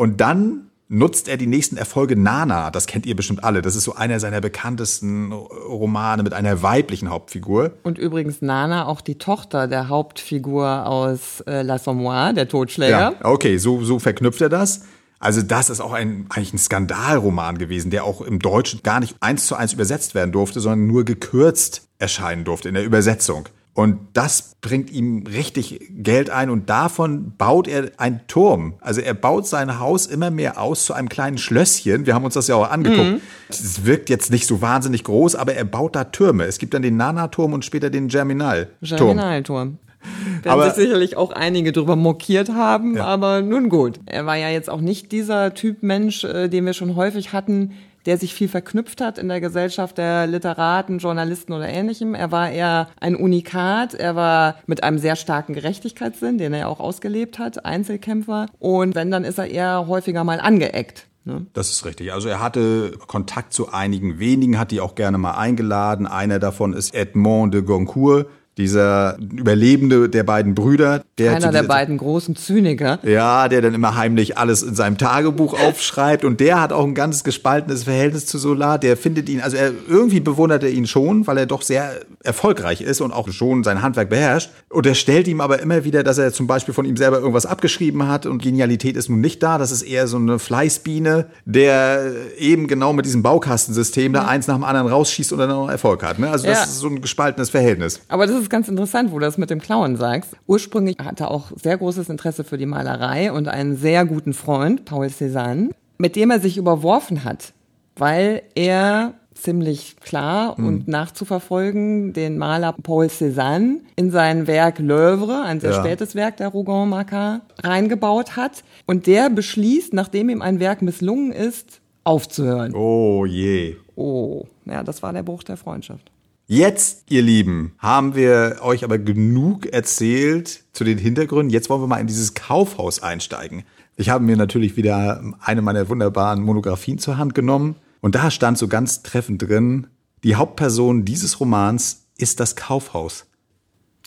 und 0.00 0.22
dann 0.22 0.70
nutzt 0.88 1.28
er 1.28 1.36
die 1.36 1.46
nächsten 1.46 1.76
Erfolge 1.76 2.16
Nana, 2.16 2.70
das 2.70 2.86
kennt 2.86 3.04
ihr 3.04 3.14
bestimmt 3.14 3.44
alle. 3.44 3.60
Das 3.60 3.76
ist 3.76 3.84
so 3.84 3.96
einer 3.96 4.18
seiner 4.18 4.40
bekanntesten 4.40 5.30
Romane 5.30 6.22
mit 6.22 6.32
einer 6.32 6.62
weiblichen 6.62 7.10
Hauptfigur. 7.10 7.72
Und 7.82 7.98
übrigens 7.98 8.40
Nana 8.40 8.86
auch 8.86 9.02
die 9.02 9.18
Tochter 9.18 9.68
der 9.68 9.90
Hauptfigur 9.90 10.86
aus 10.86 11.42
äh, 11.42 11.60
L'Assommoir, 11.60 12.32
der 12.32 12.48
Totschläger. 12.48 12.98
Ja, 12.98 13.14
okay, 13.24 13.58
so, 13.58 13.84
so 13.84 13.98
verknüpft 13.98 14.40
er 14.40 14.48
das. 14.48 14.86
Also 15.18 15.42
das 15.42 15.68
ist 15.68 15.80
auch 15.80 15.92
ein, 15.92 16.24
eigentlich 16.30 16.54
ein 16.54 16.58
Skandalroman 16.58 17.58
gewesen, 17.58 17.90
der 17.90 18.04
auch 18.04 18.22
im 18.22 18.38
Deutschen 18.38 18.82
gar 18.82 19.00
nicht 19.00 19.16
eins 19.20 19.46
zu 19.46 19.54
eins 19.54 19.74
übersetzt 19.74 20.14
werden 20.14 20.32
durfte, 20.32 20.60
sondern 20.60 20.86
nur 20.86 21.04
gekürzt 21.04 21.88
erscheinen 21.98 22.44
durfte 22.44 22.70
in 22.70 22.74
der 22.74 22.86
Übersetzung. 22.86 23.50
Und 23.72 23.98
das 24.14 24.56
bringt 24.60 24.90
ihm 24.90 25.24
richtig 25.26 25.80
Geld 25.90 26.28
ein 26.28 26.50
und 26.50 26.68
davon 26.68 27.32
baut 27.38 27.68
er 27.68 27.92
einen 27.98 28.20
Turm. 28.26 28.74
Also 28.80 29.00
er 29.00 29.14
baut 29.14 29.46
sein 29.46 29.78
Haus 29.78 30.06
immer 30.06 30.30
mehr 30.30 30.60
aus 30.60 30.84
zu 30.84 30.92
einem 30.92 31.08
kleinen 31.08 31.38
Schlösschen. 31.38 32.04
Wir 32.04 32.14
haben 32.14 32.24
uns 32.24 32.34
das 32.34 32.48
ja 32.48 32.56
auch 32.56 32.68
angeguckt. 32.68 33.22
Es 33.48 33.78
mhm. 33.78 33.86
wirkt 33.86 34.10
jetzt 34.10 34.30
nicht 34.30 34.46
so 34.46 34.60
wahnsinnig 34.60 35.04
groß, 35.04 35.36
aber 35.36 35.54
er 35.54 35.64
baut 35.64 35.94
da 35.94 36.04
Türme. 36.04 36.44
Es 36.44 36.58
gibt 36.58 36.74
dann 36.74 36.82
den 36.82 36.96
Nana-Turm 36.96 37.52
und 37.52 37.64
später 37.64 37.90
den 37.90 38.08
Germinal-Turm. 38.08 38.98
Germinal-Turm. 38.98 39.78
Werden 40.42 40.64
sich 40.64 40.72
sicherlich 40.72 41.16
auch 41.16 41.30
einige 41.30 41.72
drüber 41.72 41.94
mokiert 41.94 42.48
haben, 42.48 42.96
ja. 42.96 43.04
aber 43.04 43.42
nun 43.42 43.68
gut. 43.68 44.00
Er 44.06 44.26
war 44.26 44.36
ja 44.36 44.48
jetzt 44.48 44.70
auch 44.70 44.80
nicht 44.80 45.12
dieser 45.12 45.54
Typ 45.54 45.82
Mensch, 45.82 46.24
äh, 46.24 46.48
den 46.48 46.64
wir 46.64 46.72
schon 46.72 46.96
häufig 46.96 47.32
hatten, 47.32 47.72
der 48.06 48.18
sich 48.18 48.34
viel 48.34 48.48
verknüpft 48.48 49.00
hat 49.00 49.18
in 49.18 49.28
der 49.28 49.40
Gesellschaft 49.40 49.98
der 49.98 50.26
Literaten, 50.26 50.98
Journalisten 50.98 51.52
oder 51.52 51.68
ähnlichem. 51.68 52.14
Er 52.14 52.32
war 52.32 52.50
eher 52.50 52.88
ein 53.00 53.16
Unikat. 53.16 53.94
Er 53.94 54.16
war 54.16 54.56
mit 54.66 54.82
einem 54.82 54.98
sehr 54.98 55.16
starken 55.16 55.54
Gerechtigkeitssinn, 55.54 56.38
den 56.38 56.52
er 56.54 56.68
auch 56.68 56.80
ausgelebt 56.80 57.38
hat, 57.38 57.64
Einzelkämpfer. 57.64 58.46
Und 58.58 58.94
wenn, 58.94 59.10
dann 59.10 59.24
ist 59.24 59.38
er 59.38 59.46
eher 59.46 59.86
häufiger 59.86 60.24
mal 60.24 60.40
angeeckt. 60.40 61.06
Ne? 61.24 61.46
Das 61.52 61.70
ist 61.70 61.84
richtig. 61.84 62.12
Also 62.12 62.28
er 62.28 62.40
hatte 62.40 62.92
Kontakt 63.06 63.52
zu 63.52 63.72
einigen 63.72 64.18
wenigen, 64.18 64.58
hat 64.58 64.70
die 64.70 64.80
auch 64.80 64.94
gerne 64.94 65.18
mal 65.18 65.32
eingeladen. 65.32 66.06
Einer 66.06 66.38
davon 66.38 66.72
ist 66.72 66.94
Edmond 66.94 67.52
de 67.52 67.62
Goncourt, 67.62 68.26
dieser 68.60 69.16
Überlebende 69.18 70.08
der 70.08 70.22
beiden 70.22 70.54
Brüder. 70.54 71.02
Der 71.18 71.34
Einer 71.34 71.50
der 71.50 71.62
beiden 71.62 71.96
großen 71.96 72.36
Zyniker. 72.36 72.98
Ja, 73.02 73.48
der 73.48 73.62
dann 73.62 73.74
immer 73.74 73.96
heimlich 73.96 74.36
alles 74.36 74.62
in 74.62 74.74
seinem 74.74 74.98
Tagebuch 74.98 75.58
aufschreibt. 75.58 76.24
Und 76.24 76.40
der 76.40 76.60
hat 76.60 76.72
auch 76.72 76.84
ein 76.84 76.94
ganz 76.94 77.24
gespaltenes 77.24 77.84
Verhältnis 77.84 78.26
zu 78.26 78.38
Solar. 78.38 78.78
Der 78.78 78.96
findet 78.96 79.28
ihn, 79.28 79.40
also 79.40 79.56
er, 79.56 79.72
irgendwie 79.88 80.20
bewundert 80.20 80.62
er 80.62 80.70
ihn 80.70 80.86
schon, 80.86 81.26
weil 81.26 81.38
er 81.38 81.46
doch 81.46 81.62
sehr 81.62 81.92
erfolgreich 82.22 82.82
ist 82.82 83.00
und 83.00 83.12
auch 83.12 83.28
schon 83.30 83.64
sein 83.64 83.80
Handwerk 83.80 84.10
beherrscht. 84.10 84.50
Und 84.68 84.86
er 84.86 84.94
stellt 84.94 85.26
ihm 85.26 85.40
aber 85.40 85.60
immer 85.60 85.84
wieder, 85.84 86.02
dass 86.02 86.18
er 86.18 86.32
zum 86.32 86.46
Beispiel 86.46 86.74
von 86.74 86.84
ihm 86.84 86.96
selber 86.98 87.18
irgendwas 87.18 87.46
abgeschrieben 87.46 88.06
hat 88.06 88.26
und 88.26 88.42
Genialität 88.42 88.96
ist 88.96 89.08
nun 89.08 89.20
nicht 89.20 89.42
da. 89.42 89.56
Das 89.56 89.72
ist 89.72 89.82
eher 89.82 90.06
so 90.06 90.18
eine 90.18 90.38
Fleißbiene, 90.38 91.26
der 91.46 92.12
eben 92.36 92.66
genau 92.66 92.92
mit 92.92 93.06
diesem 93.06 93.22
Baukastensystem 93.22 94.12
da 94.12 94.26
eins 94.26 94.46
nach 94.46 94.56
dem 94.56 94.64
anderen 94.64 94.88
rausschießt 94.88 95.32
und 95.32 95.38
dann 95.38 95.50
auch 95.50 95.70
Erfolg 95.70 96.02
hat. 96.02 96.18
Ne? 96.18 96.28
Also 96.28 96.46
das 96.46 96.58
ja. 96.58 96.64
ist 96.64 96.78
so 96.78 96.88
ein 96.88 97.00
gespaltenes 97.00 97.48
Verhältnis. 97.48 98.00
Aber 98.08 98.26
das 98.26 98.49
ist 98.50 98.52
ganz 98.52 98.68
interessant, 98.68 99.12
wo 99.12 99.20
du 99.20 99.24
das 99.24 99.38
mit 99.38 99.48
dem 99.48 99.60
Klauen 99.60 99.96
sagst. 99.96 100.36
Ursprünglich 100.48 100.96
hatte 100.98 101.24
er 101.24 101.30
auch 101.30 101.52
sehr 101.54 101.78
großes 101.78 102.08
Interesse 102.08 102.42
für 102.42 102.58
die 102.58 102.66
Malerei 102.66 103.30
und 103.30 103.46
einen 103.46 103.76
sehr 103.76 104.04
guten 104.04 104.32
Freund, 104.32 104.84
Paul 104.84 105.06
Cézanne, 105.06 105.70
mit 105.98 106.16
dem 106.16 106.32
er 106.32 106.40
sich 106.40 106.56
überworfen 106.56 107.22
hat, 107.22 107.52
weil 107.94 108.42
er 108.56 109.14
ziemlich 109.34 109.98
klar 110.00 110.56
mhm. 110.58 110.66
und 110.66 110.88
nachzuverfolgen 110.88 112.12
den 112.12 112.38
Maler 112.38 112.74
Paul 112.82 113.06
Cézanne 113.06 113.82
in 113.94 114.10
sein 114.10 114.48
Werk 114.48 114.80
L'Oeuvre, 114.80 115.44
ein 115.44 115.60
sehr 115.60 115.70
ja. 115.70 115.80
spätes 115.80 116.16
Werk 116.16 116.38
der 116.38 116.48
Rougon-Macquart, 116.48 117.42
reingebaut 117.62 118.34
hat. 118.36 118.64
Und 118.84 119.06
der 119.06 119.30
beschließt, 119.30 119.94
nachdem 119.94 120.28
ihm 120.28 120.42
ein 120.42 120.58
Werk 120.58 120.82
misslungen 120.82 121.30
ist, 121.30 121.80
aufzuhören. 122.02 122.74
Oh 122.74 123.24
je. 123.26 123.76
Oh, 123.94 124.44
ja, 124.64 124.82
das 124.82 125.04
war 125.04 125.12
der 125.12 125.22
Bruch 125.22 125.44
der 125.44 125.56
Freundschaft. 125.56 126.10
Jetzt, 126.52 127.04
ihr 127.08 127.22
Lieben, 127.22 127.74
haben 127.78 128.16
wir 128.16 128.56
euch 128.62 128.82
aber 128.82 128.98
genug 128.98 129.66
erzählt 129.66 130.64
zu 130.72 130.82
den 130.82 130.98
Hintergründen. 130.98 131.50
Jetzt 131.50 131.70
wollen 131.70 131.80
wir 131.80 131.86
mal 131.86 132.00
in 132.00 132.08
dieses 132.08 132.34
Kaufhaus 132.34 133.04
einsteigen. 133.04 133.62
Ich 133.94 134.10
habe 134.10 134.24
mir 134.24 134.36
natürlich 134.36 134.76
wieder 134.76 135.22
eine 135.38 135.62
meiner 135.62 135.88
wunderbaren 135.88 136.42
Monografien 136.42 136.98
zur 136.98 137.18
Hand 137.18 137.36
genommen. 137.36 137.76
Und 138.00 138.16
da 138.16 138.32
stand 138.32 138.58
so 138.58 138.66
ganz 138.66 139.04
treffend 139.04 139.48
drin, 139.48 139.86
die 140.24 140.34
Hauptperson 140.34 141.04
dieses 141.04 141.38
Romans 141.38 142.08
ist 142.18 142.40
das 142.40 142.56
Kaufhaus. 142.56 143.26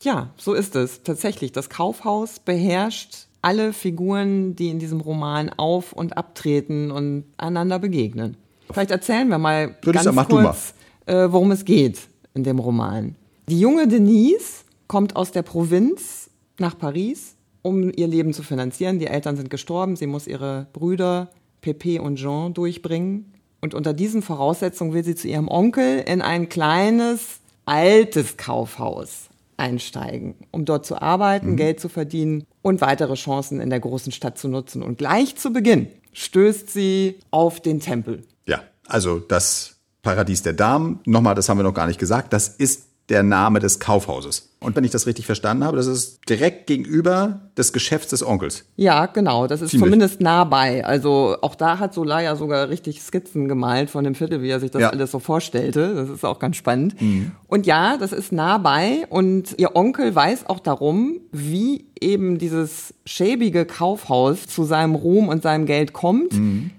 Ja, 0.01 0.31
so 0.35 0.53
ist 0.53 0.75
es. 0.75 1.01
Tatsächlich, 1.01 1.53
das 1.53 1.69
Kaufhaus 1.69 2.39
beherrscht 2.39 3.27
alle 3.41 3.71
Figuren, 3.71 4.53
die 4.57 4.67
in 4.67 4.79
diesem 4.79 4.99
Roman 4.99 5.49
auf 5.49 5.93
und 5.93 6.17
abtreten 6.17 6.91
und 6.91 7.23
einander 7.37 7.79
begegnen. 7.79 8.35
Vielleicht 8.69 8.91
erzählen 8.91 9.29
wir 9.29 9.37
mal 9.37 9.77
Würde 9.81 9.97
ganz 9.97 10.13
sagen, 10.13 10.27
kurz, 10.27 10.73
äh, 11.05 11.31
worum 11.31 11.51
es 11.51 11.63
geht 11.63 12.09
in 12.33 12.43
dem 12.43 12.59
Roman. 12.59 13.15
Die 13.49 13.59
junge 13.59 13.87
Denise 13.87 14.63
kommt 14.87 15.15
aus 15.15 15.31
der 15.31 15.41
Provinz 15.41 16.29
nach 16.59 16.77
Paris, 16.77 17.35
um 17.61 17.91
ihr 17.95 18.07
Leben 18.07 18.33
zu 18.33 18.43
finanzieren. 18.43 18.99
Die 18.99 19.07
Eltern 19.07 19.37
sind 19.37 19.49
gestorben, 19.49 19.95
sie 19.95 20.07
muss 20.07 20.27
ihre 20.27 20.67
Brüder 20.73 21.29
Pepe 21.61 22.01
und 22.01 22.17
Jean 22.17 22.53
durchbringen. 22.53 23.33
Und 23.61 23.73
unter 23.73 23.93
diesen 23.93 24.21
Voraussetzungen 24.21 24.93
will 24.93 25.03
sie 25.03 25.15
zu 25.15 25.27
ihrem 25.27 25.47
Onkel 25.47 25.99
in 25.99 26.21
ein 26.21 26.49
kleines, 26.49 27.39
altes 27.65 28.37
Kaufhaus 28.37 29.29
einsteigen, 29.55 30.35
um 30.51 30.65
dort 30.65 30.85
zu 30.85 31.01
arbeiten, 31.01 31.51
mhm. 31.51 31.57
Geld 31.57 31.79
zu 31.79 31.87
verdienen 31.87 32.45
und 32.61 32.81
weitere 32.81 33.13
Chancen 33.13 33.61
in 33.61 33.69
der 33.69 33.79
großen 33.79 34.11
Stadt 34.11 34.37
zu 34.37 34.47
nutzen. 34.47 34.83
Und 34.83 34.97
gleich 34.97 35.37
zu 35.37 35.53
Beginn 35.53 35.87
stößt 36.11 36.69
sie 36.69 37.19
auf 37.31 37.61
den 37.61 37.79
Tempel. 37.79 38.23
Ja, 38.45 38.63
also 38.85 39.19
das 39.19 39.72
Paradies 40.03 40.43
der 40.43 40.53
Damen, 40.53 40.99
nochmal, 41.05 41.33
das 41.33 41.49
haben 41.49 41.57
wir 41.57 41.63
noch 41.63 41.73
gar 41.73 41.87
nicht 41.87 41.99
gesagt, 41.99 42.33
das 42.33 42.47
ist 42.47 42.83
der 43.09 43.23
Name 43.23 43.59
des 43.59 43.79
Kaufhauses. 43.79 44.49
Und 44.59 44.77
wenn 44.77 44.85
ich 44.85 44.91
das 44.91 45.07
richtig 45.07 45.25
verstanden 45.25 45.65
habe, 45.65 45.75
das 45.75 45.87
ist 45.87 46.21
direkt 46.29 46.67
gegenüber 46.67 47.41
des 47.57 47.73
Geschäfts 47.73 48.11
des 48.11 48.25
Onkels. 48.25 48.63
Ja, 48.77 49.07
genau. 49.07 49.45
Das 49.45 49.61
ist 49.61 49.71
Ziemlich. 49.71 49.85
zumindest 49.85 50.21
nah 50.21 50.45
bei. 50.45 50.85
Also 50.85 51.35
auch 51.41 51.55
da 51.55 51.79
hat 51.79 51.93
Solar 51.93 52.21
ja 52.21 52.37
sogar 52.37 52.69
richtig 52.69 53.01
Skizzen 53.01 53.49
gemalt 53.49 53.89
von 53.89 54.05
dem 54.05 54.15
Viertel, 54.15 54.41
wie 54.41 54.49
er 54.49 54.61
sich 54.61 54.71
das 54.71 54.81
ja. 54.81 54.89
alles 54.89 55.11
so 55.11 55.19
vorstellte. 55.19 55.93
Das 55.95 56.09
ist 56.09 56.23
auch 56.23 56.39
ganz 56.39 56.55
spannend. 56.55 57.01
Mhm. 57.01 57.31
Und 57.47 57.65
ja, 57.65 57.97
das 57.97 58.13
ist 58.13 58.31
nah 58.31 58.57
bei. 58.57 59.05
Und 59.09 59.55
ihr 59.57 59.75
Onkel 59.75 60.15
weiß 60.15 60.47
auch 60.47 60.59
darum, 60.59 61.19
wie 61.33 61.85
eben 61.99 62.37
dieses 62.37 62.93
schäbige 63.05 63.65
Kaufhaus 63.65 64.47
zu 64.47 64.63
seinem 64.63 64.95
Ruhm 64.95 65.27
und 65.27 65.43
seinem 65.43 65.65
Geld 65.65 65.91
kommt. 65.91 66.33
Mhm. 66.33 66.71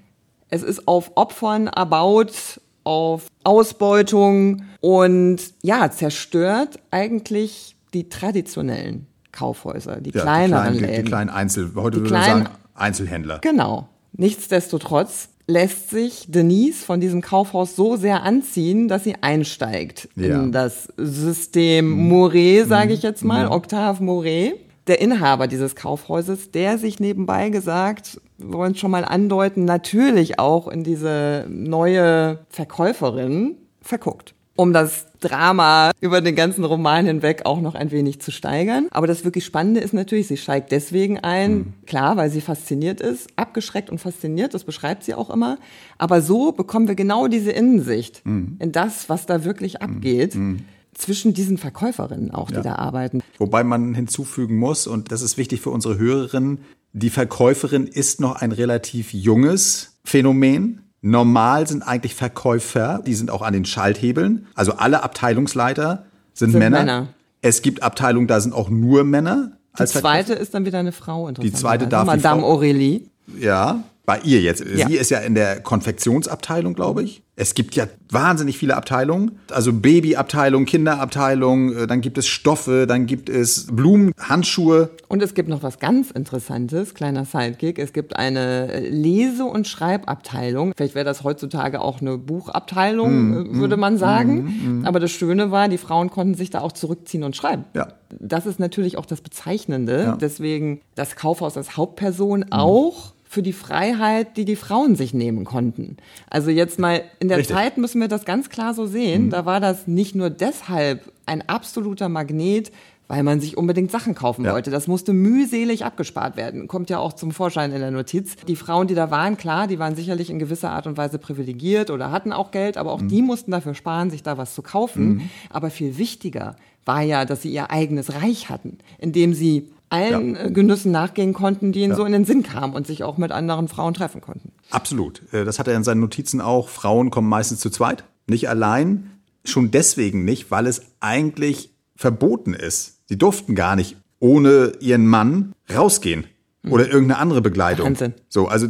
Es 0.49 0.63
ist 0.63 0.89
auf 0.89 1.13
Opfern 1.17 1.67
erbaut 1.67 2.61
auf 2.85 3.27
Ausbeutung 3.43 4.63
und 4.81 5.39
ja, 5.63 5.91
zerstört 5.91 6.79
eigentlich 6.91 7.77
die 7.95 8.09
traditionellen 8.09 9.07
Kaufhäuser, 9.33 10.01
die 10.01 10.11
ja, 10.11 10.23
kleineren 10.23 10.73
die 10.73 10.79
kleinen, 10.79 10.91
Läden. 10.91 11.05
Die 11.05 11.11
kleinen 11.11 11.31
Einzel, 11.31 11.73
heute 11.75 12.01
würde 12.01 12.13
man 12.13 12.25
sagen 12.25 12.49
Einzelhändler. 12.75 13.39
Genau. 13.41 13.89
Nichtsdestotrotz 14.13 15.29
lässt 15.47 15.91
sich 15.91 16.27
Denise 16.29 16.85
von 16.85 17.01
diesem 17.01 17.21
Kaufhaus 17.21 17.77
so 17.77 17.97
sehr 17.97 18.23
anziehen, 18.23 18.89
dass 18.89 19.05
sie 19.05 19.17
einsteigt 19.21 20.09
ja. 20.17 20.43
in 20.43 20.53
das 20.53 20.89
System 20.97 21.91
Moret, 21.91 22.69
sage 22.69 22.95
ich 22.95 23.03
jetzt 23.03 23.25
mal, 23.25 23.49
Octave 23.49 24.03
Moret 24.03 24.55
der 24.87 25.01
Inhaber 25.01 25.47
dieses 25.47 25.75
Kaufhauses, 25.77 26.51
der 26.51 26.79
sich 26.79 27.01
nebenbei 27.01 27.51
gesagt, 27.51 28.21
wir 28.39 28.59
wollen 28.59 28.73
es 28.73 28.79
schon 28.79 28.91
mal 28.91 29.05
andeuten, 29.05 29.65
natürlich 29.65 30.39
auch 30.39 30.69
in 30.69 30.85
diese 30.85 31.47
neue 31.49 32.41
Verkäuferin 32.51 33.57
verguckt. 33.81 34.35
Um 34.57 34.73
das 34.73 35.07
Drama 35.19 35.91
über 36.01 36.21
den 36.21 36.37
ganzen 36.37 36.65
Roman 36.65 37.07
hinweg 37.07 37.43
auch 37.45 37.61
noch 37.61 37.75
ein 37.75 37.91
wenig 37.91 38.21
zu 38.21 38.31
steigern. 38.31 38.87
Aber 38.93 39.09
das 39.09 39.25
wirklich 39.25 39.45
Spannende 39.45 39.81
ist 39.81 39.93
natürlich, 39.93 40.29
sie 40.29 40.37
steigt 40.37 40.71
deswegen 40.71 41.19
ein, 41.19 41.55
mhm. 41.55 41.73
klar, 41.87 42.17
weil 42.17 42.31
sie 42.31 42.41
fasziniert 42.41 43.01
ist, 43.01 43.27
abgeschreckt 43.35 43.91
und 43.91 43.99
fasziniert, 43.99 44.55
das 44.55 44.63
beschreibt 44.63 45.03
sie 45.03 45.15
auch 45.15 45.31
immer. 45.31 45.59
Aber 45.99 46.21
so 46.21 46.53
bekommen 46.53 46.87
wir 46.87 46.95
genau 46.95 47.27
diese 47.27 47.51
Innensicht 47.51 48.25
mhm. 48.25 48.57
in 48.61 48.71
das, 48.71 49.09
was 49.09 49.27
da 49.27 49.45
wirklich 49.45 49.83
abgeht. 49.83 50.37
Mhm 50.37 50.67
zwischen 50.95 51.35
diesen 51.35 51.59
Verkäuferinnen 51.59 52.31
auch, 52.31 52.49
die 52.49 52.57
ja. 52.57 52.63
da 52.63 52.75
arbeiten. 52.77 53.23
Wobei 53.39 53.65
man 53.65 53.95
hinzufügen 53.95 54.57
muss, 54.57 54.87
und 54.87 55.13
das 55.13 55.23
ist 55.23 55.37
wichtig 55.37 55.61
für 55.61 55.71
unsere 55.71 55.99
Hörerinnen, 55.99 56.61
die 56.93 57.11
Verkäuferin 57.11 57.87
ist 57.87 58.21
noch 58.21 58.37
ein 58.37 58.53
relativ 58.53 59.13
junges 59.13 59.99
Phänomen. 60.05 60.83
Normal 61.01 61.67
sind 61.67 61.83
eigentlich 61.83 62.15
Verkäufer, 62.15 63.03
die 63.05 63.15
sind 63.15 63.31
auch 63.31 63.43
an 63.43 63.53
den 63.53 63.65
Schalthebeln. 63.65 64.47
Also 64.55 64.75
alle 64.75 65.03
Abteilungsleiter 65.03 66.07
sind, 66.33 66.53
sind 66.53 66.61
Männer. 66.61 66.79
Männer. 66.79 67.09
Es 67.43 67.63
gibt 67.63 67.83
Abteilungen, 67.83 68.27
da 68.27 68.41
sind 68.41 68.55
auch 68.55 68.71
nur 68.71 69.05
Männer. 69.05 69.59
Die 69.79 69.85
zweite 69.87 70.35
ist 70.35 70.55
dann 70.55 70.65
wieder 70.65 70.79
eine 70.79 70.93
Frau. 70.93 71.31
Die 71.33 71.53
zweite 71.53 71.89
darf 71.89 72.07
Madame 72.07 72.43
Aurélie. 72.43 73.03
Ja, 73.39 73.83
bei 74.07 74.21
ihr 74.21 74.41
jetzt. 74.41 74.65
Ja. 74.65 74.87
Sie 74.87 74.97
ist 74.97 75.11
ja 75.11 75.19
in 75.21 75.35
der 75.35 75.61
Konfektionsabteilung, 75.61 76.75
glaube 76.75 77.03
ich. 77.03 77.23
Es 77.37 77.55
gibt 77.55 77.75
ja 77.75 77.87
wahnsinnig 78.11 78.59
viele 78.59 78.77
Abteilungen. 78.77 79.41
Also 79.51 79.73
Babyabteilung, 79.73 80.67
Kinderabteilung, 80.67 81.75
äh, 81.75 81.87
dann 81.87 82.01
gibt 82.01 82.17
es 82.17 82.29
Stoffe, 82.29 82.87
dann 82.87 83.07
gibt 83.07 83.29
es 83.29 83.67
Blumen, 83.73 84.13
Handschuhe. 84.21 84.91
Und 85.09 85.21
es 85.21 85.35
gibt 85.35 85.49
noch 85.49 85.63
was 85.63 85.81
ganz 85.81 86.13
Interessantes, 86.13 86.95
kleiner 86.95 87.25
Sidekick. 87.25 87.79
Es 87.79 87.93
gibt 87.93 88.15
eine 88.15 88.79
Lese- 88.89 89.47
und 89.47 89.67
Schreibabteilung. 89.67 90.75
Vielleicht 90.77 90.95
wäre 90.95 91.05
das 91.05 91.25
heutzutage 91.25 91.81
auch 91.81 92.01
eine 92.01 92.19
Buchabteilung, 92.19 93.31
mm, 93.31 93.59
würde 93.59 93.77
man 93.77 93.97
sagen. 93.97 94.45
Mm, 94.45 94.81
mm. 94.81 94.85
Aber 94.85 95.01
das 95.01 95.11
Schöne 95.11 95.51
war, 95.51 95.69
die 95.69 95.79
Frauen 95.79 96.11
konnten 96.11 96.35
sich 96.35 96.51
da 96.51 96.61
auch 96.61 96.73
zurückziehen 96.73 97.25
und 97.25 97.35
schreiben. 97.35 97.65
Ja. 97.75 97.89
Das 98.11 98.47
ist 98.47 98.61
natürlich 98.61 98.97
auch 98.97 99.07
das 99.07 99.23
Bezeichnende. 99.23 100.03
Ja. 100.03 100.17
Deswegen 100.17 100.83
das 100.95 101.17
Kaufhaus 101.17 101.57
als 101.57 101.77
Hauptperson 101.77 102.47
auch 102.51 103.14
für 103.35 103.43
die 103.43 103.53
Freiheit, 103.53 104.37
die 104.37 104.45
die 104.45 104.57
Frauen 104.57 104.95
sich 104.97 105.13
nehmen 105.13 105.45
konnten. 105.45 105.97
Also 106.31 106.51
jetzt 106.51 106.79
mal 106.79 107.03
in 107.19 107.29
der 107.29 107.39
Richtig. 107.39 107.55
Zeit 107.55 107.77
müssen 107.77 108.01
wir 108.01 108.09
das 108.09 108.25
ganz 108.25 108.49
klar 108.49 108.73
so 108.73 108.87
sehen. 108.87 109.27
Mhm. 109.27 109.31
Da 109.31 109.45
war 109.45 109.61
das 109.61 109.87
nicht 109.87 110.15
nur 110.15 110.31
deshalb 110.31 111.13
ein 111.27 111.47
absoluter 111.49 112.09
Magnet, 112.09 112.71
weil 113.09 113.23
man 113.23 113.41
sich 113.41 113.57
unbedingt 113.59 113.91
Sachen 113.91 114.15
kaufen 114.15 114.45
ja. 114.45 114.53
wollte. 114.53 114.71
Das 114.71 114.87
musste 114.87 115.13
mühselig 115.13 115.85
abgespart 115.85 116.37
werden. 116.37 116.69
Kommt 116.69 116.91
ja 116.91 116.99
auch 116.99 117.13
zum 117.13 117.33
Vorschein 117.33 117.73
in 117.73 117.81
der 117.81 117.91
Notiz. 117.91 118.37
Die 118.49 118.57
Frauen, 118.57 118.87
die 118.87 118.95
da 118.95 119.11
waren, 119.11 119.37
klar, 119.37 119.67
die 119.67 119.79
waren 119.79 119.97
sicherlich 119.97 120.31
in 120.31 120.39
gewisser 120.39 120.71
Art 120.71 120.87
und 120.87 120.97
Weise 120.97 121.19
privilegiert 121.19 121.91
oder 121.91 122.11
hatten 122.11 122.33
auch 122.33 122.51
Geld, 122.51 122.77
aber 122.79 122.93
auch 122.93 123.03
mhm. 123.03 123.09
die 123.09 123.21
mussten 123.21 123.51
dafür 123.51 123.75
sparen, 123.75 124.11
sich 124.11 124.23
da 124.23 124.39
was 124.39 124.55
zu 124.55 124.63
kaufen. 124.63 125.07
Mhm. 125.07 125.31
Aber 125.51 125.71
viel 125.71 125.99
wichtiger 125.99 126.57
war 126.85 127.03
ja, 127.03 127.25
dass 127.25 127.43
sie 127.43 127.53
ihr 127.53 127.71
eigenes 127.71 128.15
Reich 128.15 128.49
hatten, 128.49 128.79
indem 128.99 129.35
sie 129.35 129.71
allen 129.95 130.35
ja. 130.35 130.45
Äh, 130.45 130.51
Genüssen 130.51 130.93
nachgehen 130.93 131.33
konnten, 131.33 131.73
die 131.73 131.81
ihnen 131.81 131.93
ja. 131.93 131.97
so 131.97 132.05
in 132.05 132.13
den 132.13 132.25
Sinn 132.25 132.43
kamen 132.43 132.75
und 132.75 132.87
sich 132.87 133.05
auch 133.05 133.17
mit 133.17 133.33
anderen 133.33 133.69
Frauen 133.69 133.95
treffen 133.95 134.21
konnten. 134.21 134.53
Absolut. 134.71 135.23
Äh, 135.33 135.45
das 135.45 135.59
hat 135.59 135.69
er 135.69 135.77
in 135.77 135.85
seinen 135.85 136.01
Notizen 136.01 136.41
auch. 136.41 136.69
Frauen 136.69 137.11
kommen 137.11 137.29
meistens 137.29 137.61
zu 137.61 137.71
zweit, 137.71 138.05
nicht 138.27 138.49
allein. 138.49 139.11
Schon 139.45 139.71
deswegen 139.71 140.25
nicht, 140.25 140.51
weil 140.51 140.67
es 140.67 140.83
eigentlich 141.01 141.71
verboten 141.97 142.55
ist. 142.55 143.01
Sie 143.07 143.19
durften 143.19 143.55
gar 143.55 143.77
nicht 143.77 143.97
ohne 144.19 144.73
ihren 144.81 145.07
Mann 145.07 145.53
rausgehen 145.73 146.25
hm. 146.63 146.73
oder 146.73 146.87
irgendeine 146.87 147.19
andere 147.19 147.43
Begleitung. 147.43 147.87
Wahnsinn. 147.87 148.15
So, 148.29 148.49
also 148.49 148.69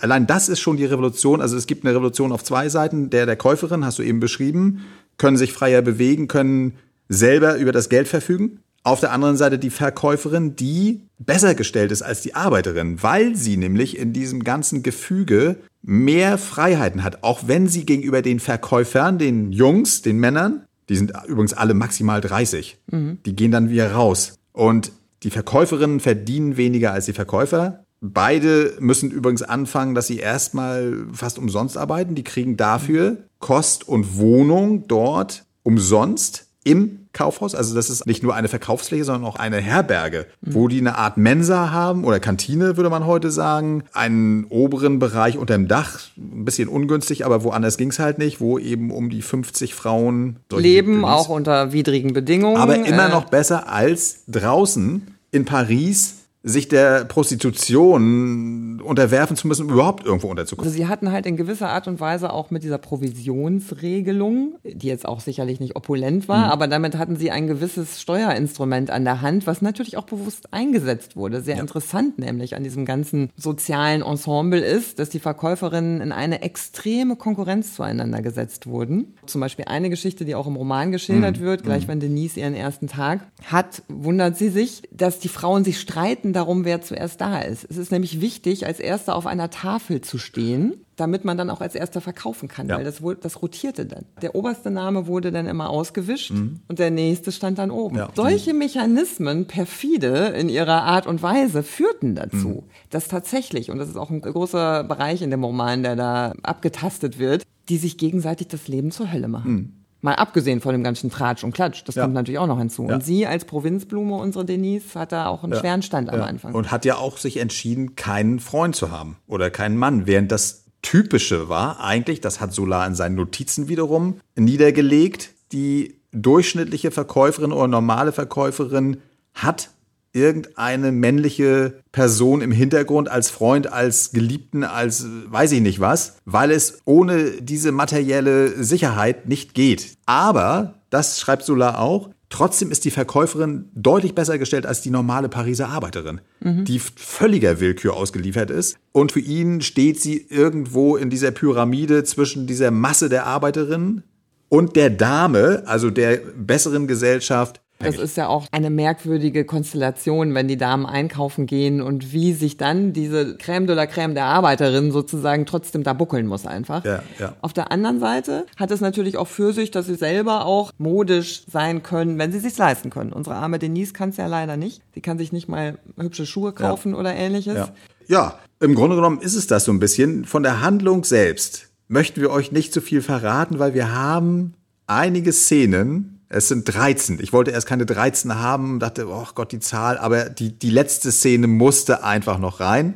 allein 0.00 0.26
das 0.26 0.48
ist 0.48 0.60
schon 0.60 0.76
die 0.76 0.86
Revolution. 0.86 1.40
Also 1.40 1.56
es 1.56 1.66
gibt 1.66 1.84
eine 1.84 1.94
Revolution 1.94 2.32
auf 2.32 2.42
zwei 2.42 2.68
Seiten. 2.68 3.10
Der 3.10 3.26
der 3.26 3.36
Käuferin 3.36 3.84
hast 3.84 3.98
du 3.98 4.02
eben 4.02 4.20
beschrieben, 4.20 4.80
können 5.18 5.36
sich 5.36 5.52
freier 5.52 5.82
bewegen, 5.82 6.26
können 6.26 6.74
selber 7.08 7.56
über 7.56 7.72
das 7.72 7.88
Geld 7.88 8.08
verfügen. 8.08 8.60
Auf 8.84 9.00
der 9.00 9.12
anderen 9.12 9.38
Seite 9.38 9.58
die 9.58 9.70
Verkäuferin, 9.70 10.56
die 10.56 11.00
besser 11.18 11.54
gestellt 11.54 11.90
ist 11.90 12.02
als 12.02 12.20
die 12.20 12.34
Arbeiterin, 12.34 13.02
weil 13.02 13.34
sie 13.34 13.56
nämlich 13.56 13.98
in 13.98 14.12
diesem 14.12 14.44
ganzen 14.44 14.82
Gefüge 14.82 15.56
mehr 15.82 16.36
Freiheiten 16.36 17.02
hat, 17.02 17.22
auch 17.22 17.48
wenn 17.48 17.66
sie 17.66 17.86
gegenüber 17.86 18.20
den 18.20 18.40
Verkäufern, 18.40 19.18
den 19.18 19.52
Jungs, 19.52 20.02
den 20.02 20.18
Männern, 20.18 20.64
die 20.90 20.96
sind 20.96 21.12
übrigens 21.26 21.54
alle 21.54 21.72
maximal 21.72 22.20
30, 22.20 22.76
mhm. 22.90 23.18
die 23.24 23.34
gehen 23.34 23.50
dann 23.50 23.70
wieder 23.70 23.92
raus. 23.92 24.38
Und 24.52 24.92
die 25.22 25.30
Verkäuferinnen 25.30 26.00
verdienen 26.00 26.58
weniger 26.58 26.92
als 26.92 27.06
die 27.06 27.14
Verkäufer. 27.14 27.84
Beide 28.02 28.74
müssen 28.80 29.10
übrigens 29.10 29.42
anfangen, 29.42 29.94
dass 29.94 30.08
sie 30.08 30.18
erstmal 30.18 31.06
fast 31.10 31.38
umsonst 31.38 31.78
arbeiten. 31.78 32.14
Die 32.14 32.24
kriegen 32.24 32.58
dafür 32.58 33.16
Kost 33.38 33.88
und 33.88 34.18
Wohnung 34.18 34.86
dort 34.88 35.46
umsonst 35.62 36.43
im 36.64 37.00
Kaufhaus. 37.12 37.54
Also 37.54 37.74
das 37.74 37.90
ist 37.90 38.06
nicht 38.06 38.22
nur 38.22 38.34
eine 38.34 38.48
Verkaufsfläche, 38.48 39.04
sondern 39.04 39.24
auch 39.24 39.36
eine 39.36 39.58
Herberge, 39.58 40.26
mhm. 40.40 40.54
wo 40.54 40.68
die 40.68 40.78
eine 40.78 40.98
Art 40.98 41.16
Mensa 41.16 41.70
haben 41.70 42.04
oder 42.04 42.20
Kantine, 42.20 42.76
würde 42.76 42.90
man 42.90 43.06
heute 43.06 43.30
sagen. 43.30 43.84
Einen 43.92 44.44
oberen 44.46 44.98
Bereich 44.98 45.38
unter 45.38 45.54
dem 45.54 45.68
Dach, 45.68 46.00
ein 46.16 46.44
bisschen 46.44 46.68
ungünstig, 46.68 47.24
aber 47.24 47.44
woanders 47.44 47.76
ging 47.76 47.90
es 47.90 47.98
halt 47.98 48.18
nicht, 48.18 48.40
wo 48.40 48.58
eben 48.58 48.90
um 48.90 49.10
die 49.10 49.22
50 49.22 49.74
Frauen 49.74 50.36
leben, 50.50 51.04
auch 51.04 51.28
unter 51.28 51.72
widrigen 51.72 52.12
Bedingungen. 52.12 52.56
Aber 52.56 52.74
immer 52.74 53.06
äh, 53.06 53.12
noch 53.12 53.26
besser 53.26 53.68
als 53.70 54.24
draußen 54.26 55.14
in 55.30 55.44
Paris 55.44 56.23
sich 56.46 56.68
der 56.68 57.06
Prostitution 57.06 58.78
unterwerfen 58.82 59.34
zu 59.34 59.48
müssen, 59.48 59.70
überhaupt 59.70 60.04
irgendwo 60.04 60.28
unterzukommen. 60.28 60.68
Also 60.68 60.76
sie 60.76 60.86
hatten 60.86 61.10
halt 61.10 61.24
in 61.24 61.38
gewisser 61.38 61.70
Art 61.70 61.88
und 61.88 62.00
Weise 62.00 62.30
auch 62.34 62.50
mit 62.50 62.62
dieser 62.62 62.76
Provisionsregelung, 62.76 64.56
die 64.62 64.86
jetzt 64.86 65.08
auch 65.08 65.20
sicherlich 65.20 65.58
nicht 65.58 65.74
opulent 65.74 66.28
war, 66.28 66.46
mhm. 66.46 66.52
aber 66.52 66.68
damit 66.68 66.98
hatten 66.98 67.16
sie 67.16 67.30
ein 67.30 67.46
gewisses 67.46 67.98
Steuerinstrument 67.98 68.90
an 68.90 69.04
der 69.04 69.22
Hand, 69.22 69.46
was 69.46 69.62
natürlich 69.62 69.96
auch 69.96 70.04
bewusst 70.04 70.52
eingesetzt 70.52 71.16
wurde. 71.16 71.40
Sehr 71.40 71.56
ja. 71.56 71.62
interessant 71.62 72.18
nämlich 72.18 72.54
an 72.54 72.62
diesem 72.62 72.84
ganzen 72.84 73.30
sozialen 73.36 74.02
Ensemble 74.02 74.60
ist, 74.60 74.98
dass 74.98 75.08
die 75.08 75.20
Verkäuferinnen 75.20 76.02
in 76.02 76.12
eine 76.12 76.42
extreme 76.42 77.16
Konkurrenz 77.16 77.74
zueinander 77.74 78.20
gesetzt 78.20 78.66
wurden. 78.66 79.14
Zum 79.24 79.40
Beispiel 79.40 79.64
eine 79.64 79.88
Geschichte, 79.88 80.26
die 80.26 80.34
auch 80.34 80.46
im 80.46 80.56
Roman 80.56 80.92
geschildert 80.92 81.40
mhm. 81.40 81.44
wird, 81.44 81.62
gleich 81.62 81.84
mhm. 81.84 81.92
wenn 81.92 82.00
Denise 82.00 82.38
ihren 82.38 82.54
ersten 82.54 82.86
Tag 82.86 83.20
hat, 83.46 83.82
wundert 83.88 84.36
sie 84.36 84.50
sich, 84.50 84.82
dass 84.92 85.20
die 85.20 85.28
Frauen 85.28 85.64
sich 85.64 85.80
streiten 85.80 86.33
darum, 86.34 86.64
wer 86.64 86.82
zuerst 86.82 87.20
da 87.20 87.40
ist. 87.40 87.66
Es 87.68 87.76
ist 87.76 87.92
nämlich 87.92 88.20
wichtig, 88.20 88.66
als 88.66 88.80
Erster 88.80 89.16
auf 89.16 89.26
einer 89.26 89.50
Tafel 89.50 90.00
zu 90.00 90.18
stehen, 90.18 90.74
damit 90.96 91.24
man 91.24 91.36
dann 91.36 91.50
auch 91.50 91.60
als 91.60 91.74
Erster 91.74 92.00
verkaufen 92.00 92.48
kann, 92.48 92.68
ja. 92.68 92.76
weil 92.76 92.84
das, 92.84 93.02
das 93.20 93.42
rotierte 93.42 93.86
dann. 93.86 94.04
Der 94.22 94.34
oberste 94.34 94.70
Name 94.70 95.06
wurde 95.06 95.32
dann 95.32 95.46
immer 95.46 95.70
ausgewischt 95.70 96.32
mhm. 96.32 96.60
und 96.68 96.78
der 96.78 96.90
nächste 96.90 97.32
stand 97.32 97.58
dann 97.58 97.70
oben. 97.70 97.96
Ja. 97.96 98.10
Solche 98.14 98.54
Mechanismen, 98.54 99.46
perfide 99.46 100.34
in 100.38 100.48
ihrer 100.48 100.82
Art 100.82 101.06
und 101.06 101.22
Weise, 101.22 101.62
führten 101.62 102.14
dazu, 102.14 102.48
mhm. 102.48 102.62
dass 102.90 103.08
tatsächlich, 103.08 103.70
und 103.70 103.78
das 103.78 103.88
ist 103.88 103.96
auch 103.96 104.10
ein 104.10 104.20
großer 104.20 104.84
Bereich 104.84 105.22
in 105.22 105.30
dem 105.30 105.42
Roman, 105.42 105.82
der 105.82 105.96
da 105.96 106.34
abgetastet 106.42 107.18
wird, 107.18 107.42
die 107.68 107.78
sich 107.78 107.98
gegenseitig 107.98 108.48
das 108.48 108.68
Leben 108.68 108.90
zur 108.90 109.12
Hölle 109.12 109.28
machen. 109.28 109.52
Mhm. 109.52 109.83
Mal 110.04 110.16
abgesehen 110.16 110.60
von 110.60 110.72
dem 110.74 110.84
ganzen 110.84 111.10
Tratsch 111.10 111.44
und 111.44 111.54
Klatsch, 111.54 111.82
das 111.86 111.94
ja. 111.94 112.02
kommt 112.02 112.12
natürlich 112.12 112.38
auch 112.38 112.46
noch 112.46 112.58
hinzu. 112.58 112.86
Ja. 112.86 112.96
Und 112.96 113.04
sie 113.04 113.26
als 113.26 113.46
Provinzblume, 113.46 114.16
unsere 114.16 114.44
Denise, 114.44 115.00
hat 115.00 115.12
da 115.12 115.28
auch 115.28 115.42
einen 115.42 115.54
ja. 115.54 115.60
schweren 115.60 115.80
Stand 115.80 116.10
am 116.10 116.20
Anfang. 116.20 116.54
Und 116.54 116.70
hat 116.70 116.84
ja 116.84 116.96
auch 116.96 117.16
sich 117.16 117.38
entschieden, 117.38 117.96
keinen 117.96 118.38
Freund 118.38 118.76
zu 118.76 118.90
haben 118.90 119.16
oder 119.26 119.48
keinen 119.48 119.78
Mann, 119.78 120.06
während 120.06 120.30
das 120.30 120.66
Typische 120.82 121.48
war 121.48 121.80
eigentlich, 121.82 122.20
das 122.20 122.38
hat 122.38 122.52
Solar 122.52 122.86
in 122.86 122.94
seinen 122.94 123.14
Notizen 123.14 123.68
wiederum 123.68 124.20
niedergelegt, 124.36 125.30
die 125.52 125.98
durchschnittliche 126.12 126.90
Verkäuferin 126.90 127.52
oder 127.52 127.68
normale 127.68 128.12
Verkäuferin 128.12 128.98
hat 129.32 129.70
irgendeine 130.14 130.92
männliche 130.92 131.80
Person 131.92 132.40
im 132.40 132.52
Hintergrund 132.52 133.10
als 133.10 133.30
Freund, 133.30 133.72
als 133.72 134.12
Geliebten, 134.12 134.64
als 134.64 135.06
weiß 135.26 135.52
ich 135.52 135.60
nicht 135.60 135.80
was, 135.80 136.16
weil 136.24 136.50
es 136.50 136.78
ohne 136.84 137.42
diese 137.42 137.72
materielle 137.72 138.64
Sicherheit 138.64 139.28
nicht 139.28 139.54
geht. 139.54 139.98
Aber, 140.06 140.74
das 140.90 141.20
schreibt 141.20 141.44
Solar 141.44 141.80
auch, 141.80 142.10
Trotzdem 142.34 142.72
ist 142.72 142.84
die 142.84 142.90
Verkäuferin 142.90 143.70
deutlich 143.76 144.12
besser 144.12 144.38
gestellt 144.38 144.66
als 144.66 144.80
die 144.80 144.90
normale 144.90 145.28
Pariser 145.28 145.68
Arbeiterin, 145.68 146.20
mhm. 146.40 146.64
die 146.64 146.80
völliger 146.80 147.60
Willkür 147.60 147.94
ausgeliefert 147.94 148.50
ist. 148.50 148.76
Und 148.90 149.12
für 149.12 149.20
ihn 149.20 149.60
steht 149.60 150.00
sie 150.00 150.26
irgendwo 150.30 150.96
in 150.96 151.10
dieser 151.10 151.30
Pyramide 151.30 152.02
zwischen 152.02 152.48
dieser 152.48 152.72
Masse 152.72 153.08
der 153.08 153.26
Arbeiterinnen 153.26 154.02
und 154.48 154.74
der 154.74 154.90
Dame, 154.90 155.62
also 155.66 155.90
der 155.90 156.16
besseren 156.36 156.88
Gesellschaft, 156.88 157.60
das 157.78 157.96
ist 157.96 158.16
ja 158.16 158.28
auch 158.28 158.46
eine 158.52 158.70
merkwürdige 158.70 159.44
Konstellation, 159.44 160.34
wenn 160.34 160.48
die 160.48 160.56
Damen 160.56 160.86
einkaufen 160.86 161.46
gehen 161.46 161.82
und 161.82 162.12
wie 162.12 162.32
sich 162.32 162.56
dann 162.56 162.92
diese 162.92 163.36
Crème 163.36 163.66
de 163.66 163.74
la 163.74 163.84
Crème 163.84 164.14
der 164.14 164.24
Arbeiterin 164.26 164.92
sozusagen 164.92 165.44
trotzdem 165.44 165.82
da 165.82 165.92
buckeln 165.92 166.26
muss 166.26 166.46
einfach. 166.46 166.84
Ja, 166.84 167.02
ja. 167.18 167.34
Auf 167.40 167.52
der 167.52 167.72
anderen 167.72 168.00
Seite 168.00 168.46
hat 168.56 168.70
es 168.70 168.80
natürlich 168.80 169.16
auch 169.16 169.28
für 169.28 169.52
sich, 169.52 169.70
dass 169.70 169.86
sie 169.86 169.96
selber 169.96 170.46
auch 170.46 170.72
modisch 170.78 171.44
sein 171.50 171.82
können, 171.82 172.18
wenn 172.18 172.32
sie 172.32 172.38
sich 172.38 172.56
leisten 172.56 172.90
können. 172.90 173.12
Unsere 173.12 173.36
arme 173.36 173.58
Denise 173.58 173.92
kann 173.92 174.10
es 174.10 174.16
ja 174.16 174.26
leider 174.26 174.56
nicht. 174.56 174.80
Sie 174.94 175.00
kann 175.00 175.18
sich 175.18 175.32
nicht 175.32 175.48
mal 175.48 175.78
hübsche 175.98 176.26
Schuhe 176.26 176.52
kaufen 176.52 176.92
ja. 176.92 176.98
oder 176.98 177.14
ähnliches. 177.14 177.54
Ja. 177.54 177.68
ja, 178.06 178.38
im 178.60 178.74
Grunde 178.74 178.96
genommen 178.96 179.20
ist 179.20 179.34
es 179.34 179.46
das 179.46 179.64
so 179.64 179.72
ein 179.72 179.80
bisschen. 179.80 180.24
Von 180.24 180.42
der 180.42 180.60
Handlung 180.60 181.04
selbst 181.04 181.68
möchten 181.88 182.20
wir 182.20 182.30
euch 182.30 182.52
nicht 182.52 182.72
zu 182.72 182.80
so 182.80 182.86
viel 182.86 183.02
verraten, 183.02 183.58
weil 183.58 183.74
wir 183.74 183.92
haben 183.92 184.54
einige 184.86 185.32
Szenen, 185.32 186.13
es 186.34 186.48
sind 186.48 186.64
13. 186.64 187.20
Ich 187.20 187.32
wollte 187.32 187.52
erst 187.52 187.68
keine 187.68 187.86
13 187.86 188.34
haben, 188.34 188.80
dachte, 188.80 189.08
oh 189.08 189.26
Gott, 189.36 189.52
die 189.52 189.60
Zahl, 189.60 189.98
aber 189.98 190.28
die, 190.28 190.58
die 190.58 190.70
letzte 190.70 191.12
Szene 191.12 191.46
musste 191.46 192.02
einfach 192.02 192.38
noch 192.38 192.58
rein. 192.58 192.94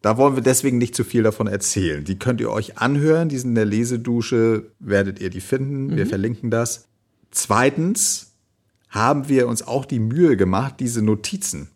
Da 0.00 0.16
wollen 0.16 0.36
wir 0.36 0.42
deswegen 0.42 0.78
nicht 0.78 0.96
zu 0.96 1.04
viel 1.04 1.22
davon 1.22 1.46
erzählen. 1.46 2.02
Die 2.02 2.18
könnt 2.18 2.40
ihr 2.40 2.50
euch 2.50 2.78
anhören, 2.78 3.28
die 3.28 3.38
sind 3.38 3.50
in 3.50 3.54
der 3.56 3.66
Lesedusche, 3.66 4.70
werdet 4.78 5.20
ihr 5.20 5.28
die 5.28 5.42
finden. 5.42 5.88
Mhm. 5.88 5.96
Wir 5.96 6.06
verlinken 6.06 6.50
das. 6.50 6.86
Zweitens 7.30 8.32
haben 8.88 9.28
wir 9.28 9.48
uns 9.48 9.66
auch 9.66 9.84
die 9.84 10.00
Mühe 10.00 10.36
gemacht, 10.38 10.76
diese 10.80 11.02
Notizen 11.02 11.68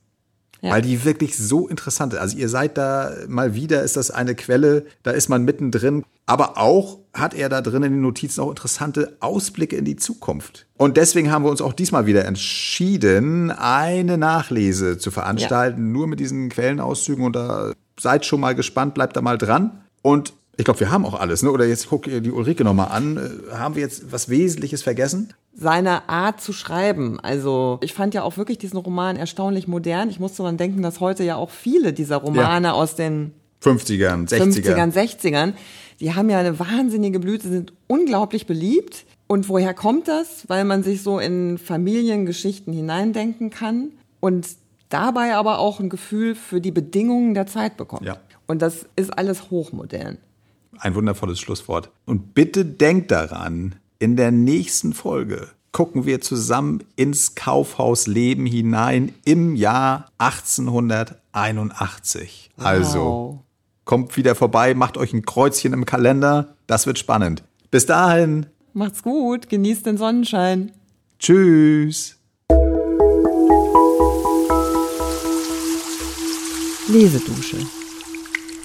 ja. 0.63 0.73
Weil 0.73 0.83
die 0.83 1.05
wirklich 1.05 1.37
so 1.37 1.69
interessant 1.69 2.13
sind. 2.13 2.21
Also 2.21 2.37
ihr 2.37 2.49
seid 2.49 2.79
da 2.79 3.13
mal 3.29 3.55
wieder, 3.55 3.83
ist 3.83 3.97
das 3.97 4.11
eine 4.11 4.35
Quelle, 4.35 4.87
da 5.03 5.11
ist 5.13 5.29
man 5.29 5.45
mittendrin. 5.45 6.05
Aber 6.27 6.59
auch 6.59 6.99
hat 7.15 7.35
er 7.35 7.49
da 7.49 7.61
drin 7.61 7.85
in 7.85 7.93
den 7.93 8.01
Notizen 8.03 8.41
auch 8.41 8.51
interessante 8.51 9.17
Ausblicke 9.21 9.77
in 9.77 9.85
die 9.85 9.97
Zukunft. 9.97 10.67
Und 10.77 10.97
deswegen 10.97 11.31
haben 11.31 11.45
wir 11.45 11.51
uns 11.51 11.63
auch 11.63 11.73
diesmal 11.73 12.07
wieder 12.07 12.25
entschieden, 12.25 13.51
eine 13.51 14.19
Nachlese 14.19 14.99
zu 14.99 15.11
veranstalten, 15.11 15.87
ja. 15.87 15.93
nur 15.93 16.09
mit 16.09 16.21
diesen 16.21 16.49
Quellenauszügen. 16.49 17.25
Und 17.25 17.37
da 17.37 17.73
seid 17.99 18.27
schon 18.27 18.41
mal 18.41 18.55
gespannt, 18.55 18.95
bleibt 18.95 19.17
da 19.17 19.23
mal 19.23 19.39
dran. 19.39 19.83
Und 20.03 20.35
ich 20.59 20.65
glaube, 20.65 20.81
wir 20.81 20.91
haben 20.91 21.05
auch 21.05 21.19
alles, 21.19 21.43
ne? 21.43 21.51
Oder 21.51 21.67
jetzt 21.67 21.89
guck 21.89 22.07
ihr 22.07 22.21
die 22.21 22.31
Ulrike 22.31 22.65
nochmal 22.65 22.89
an. 22.89 23.17
Äh, 23.17 23.55
haben 23.55 23.75
wir 23.75 23.83
jetzt 23.83 24.11
was 24.11 24.29
Wesentliches 24.29 24.83
vergessen? 24.83 25.35
Seine 25.55 26.09
Art 26.09 26.41
zu 26.41 26.53
schreiben. 26.53 27.21
Also, 27.21 27.79
ich 27.83 27.95
fand 27.95 28.15
ja 28.15 28.23
auch 28.23 28.37
wirklich 28.37 28.59
diesen 28.59 28.79
Roman 28.79 29.17
erstaunlich 29.17 29.69
modern. 29.69 30.09
Ich 30.11 30.19
musste 30.19 30.43
dann 30.43 30.57
denken, 30.57 30.83
dass 30.83 31.01
heute 31.01 31.25
ja 31.25 31.37
auch 31.37 31.51
viele 31.51 31.93
dieser 31.93 32.17
Romane 32.17 32.69
ja. 32.69 32.73
aus 32.73 32.95
den 32.95 33.33
50ern, 33.63 34.29
60ern. 34.29 34.65
50ern, 34.65 34.93
60ern, 34.93 35.53
die 36.01 36.15
haben 36.15 36.31
ja 36.31 36.39
eine 36.39 36.59
wahnsinnige 36.59 37.21
Blüte, 37.21 37.49
sind 37.49 37.73
unglaublich 37.87 38.47
beliebt. 38.47 39.05
Und 39.27 39.49
woher 39.49 39.75
kommt 39.75 40.09
das? 40.09 40.49
Weil 40.49 40.65
man 40.65 40.83
sich 40.83 41.03
so 41.03 41.19
in 41.19 41.59
Familiengeschichten 41.59 42.73
hineindenken 42.73 43.51
kann 43.51 43.93
und 44.21 44.49
dabei 44.89 45.35
aber 45.35 45.59
auch 45.59 45.81
ein 45.81 45.89
Gefühl 45.89 46.35
für 46.35 46.61
die 46.61 46.71
Bedingungen 46.71 47.35
der 47.35 47.47
Zeit 47.47 47.77
bekommt. 47.77 48.07
Ja. 48.07 48.19
Und 48.47 48.63
das 48.63 48.87
ist 48.95 49.17
alles 49.17 49.51
hochmodern. 49.51 50.19
Ein 50.79 50.95
wundervolles 50.95 51.41
Schlusswort. 51.41 51.91
Und 52.05 52.35
bitte 52.35 52.65
denkt 52.65 53.11
daran, 53.11 53.75
in 53.99 54.17
der 54.17 54.31
nächsten 54.31 54.93
Folge 54.93 55.49
gucken 55.73 56.07
wir 56.07 56.21
zusammen 56.21 56.85
ins 56.97 57.35
Kaufhausleben 57.35 58.47
hinein 58.47 59.13
im 59.25 59.57
Jahr 59.57 60.11
1881. 60.19 62.51
Wow. 62.57 62.67
Also 62.67 63.43
kommt 63.87 64.19
wieder 64.19 64.35
vorbei, 64.35 64.75
macht 64.75 64.99
euch 64.99 65.15
ein 65.15 65.25
Kreuzchen 65.25 65.73
im 65.73 65.87
Kalender. 65.87 66.55
Das 66.67 66.87
wird 66.87 66.99
spannend. 66.99 67.43
Bis 67.71 67.87
dahin. 67.87 68.47
Macht's 68.75 69.03
gut, 69.03 69.49
genießt 69.49 69.87
den 69.87 69.97
Sonnenschein. 69.97 70.73
Tschüss. 71.19 72.19
Lesedusche 76.89 77.57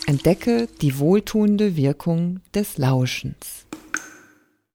Entdecke 0.06 0.68
die 0.82 1.00
wohltuende 1.00 1.78
Wirkung 1.78 2.42
des 2.54 2.78
Lauschens. 2.78 3.66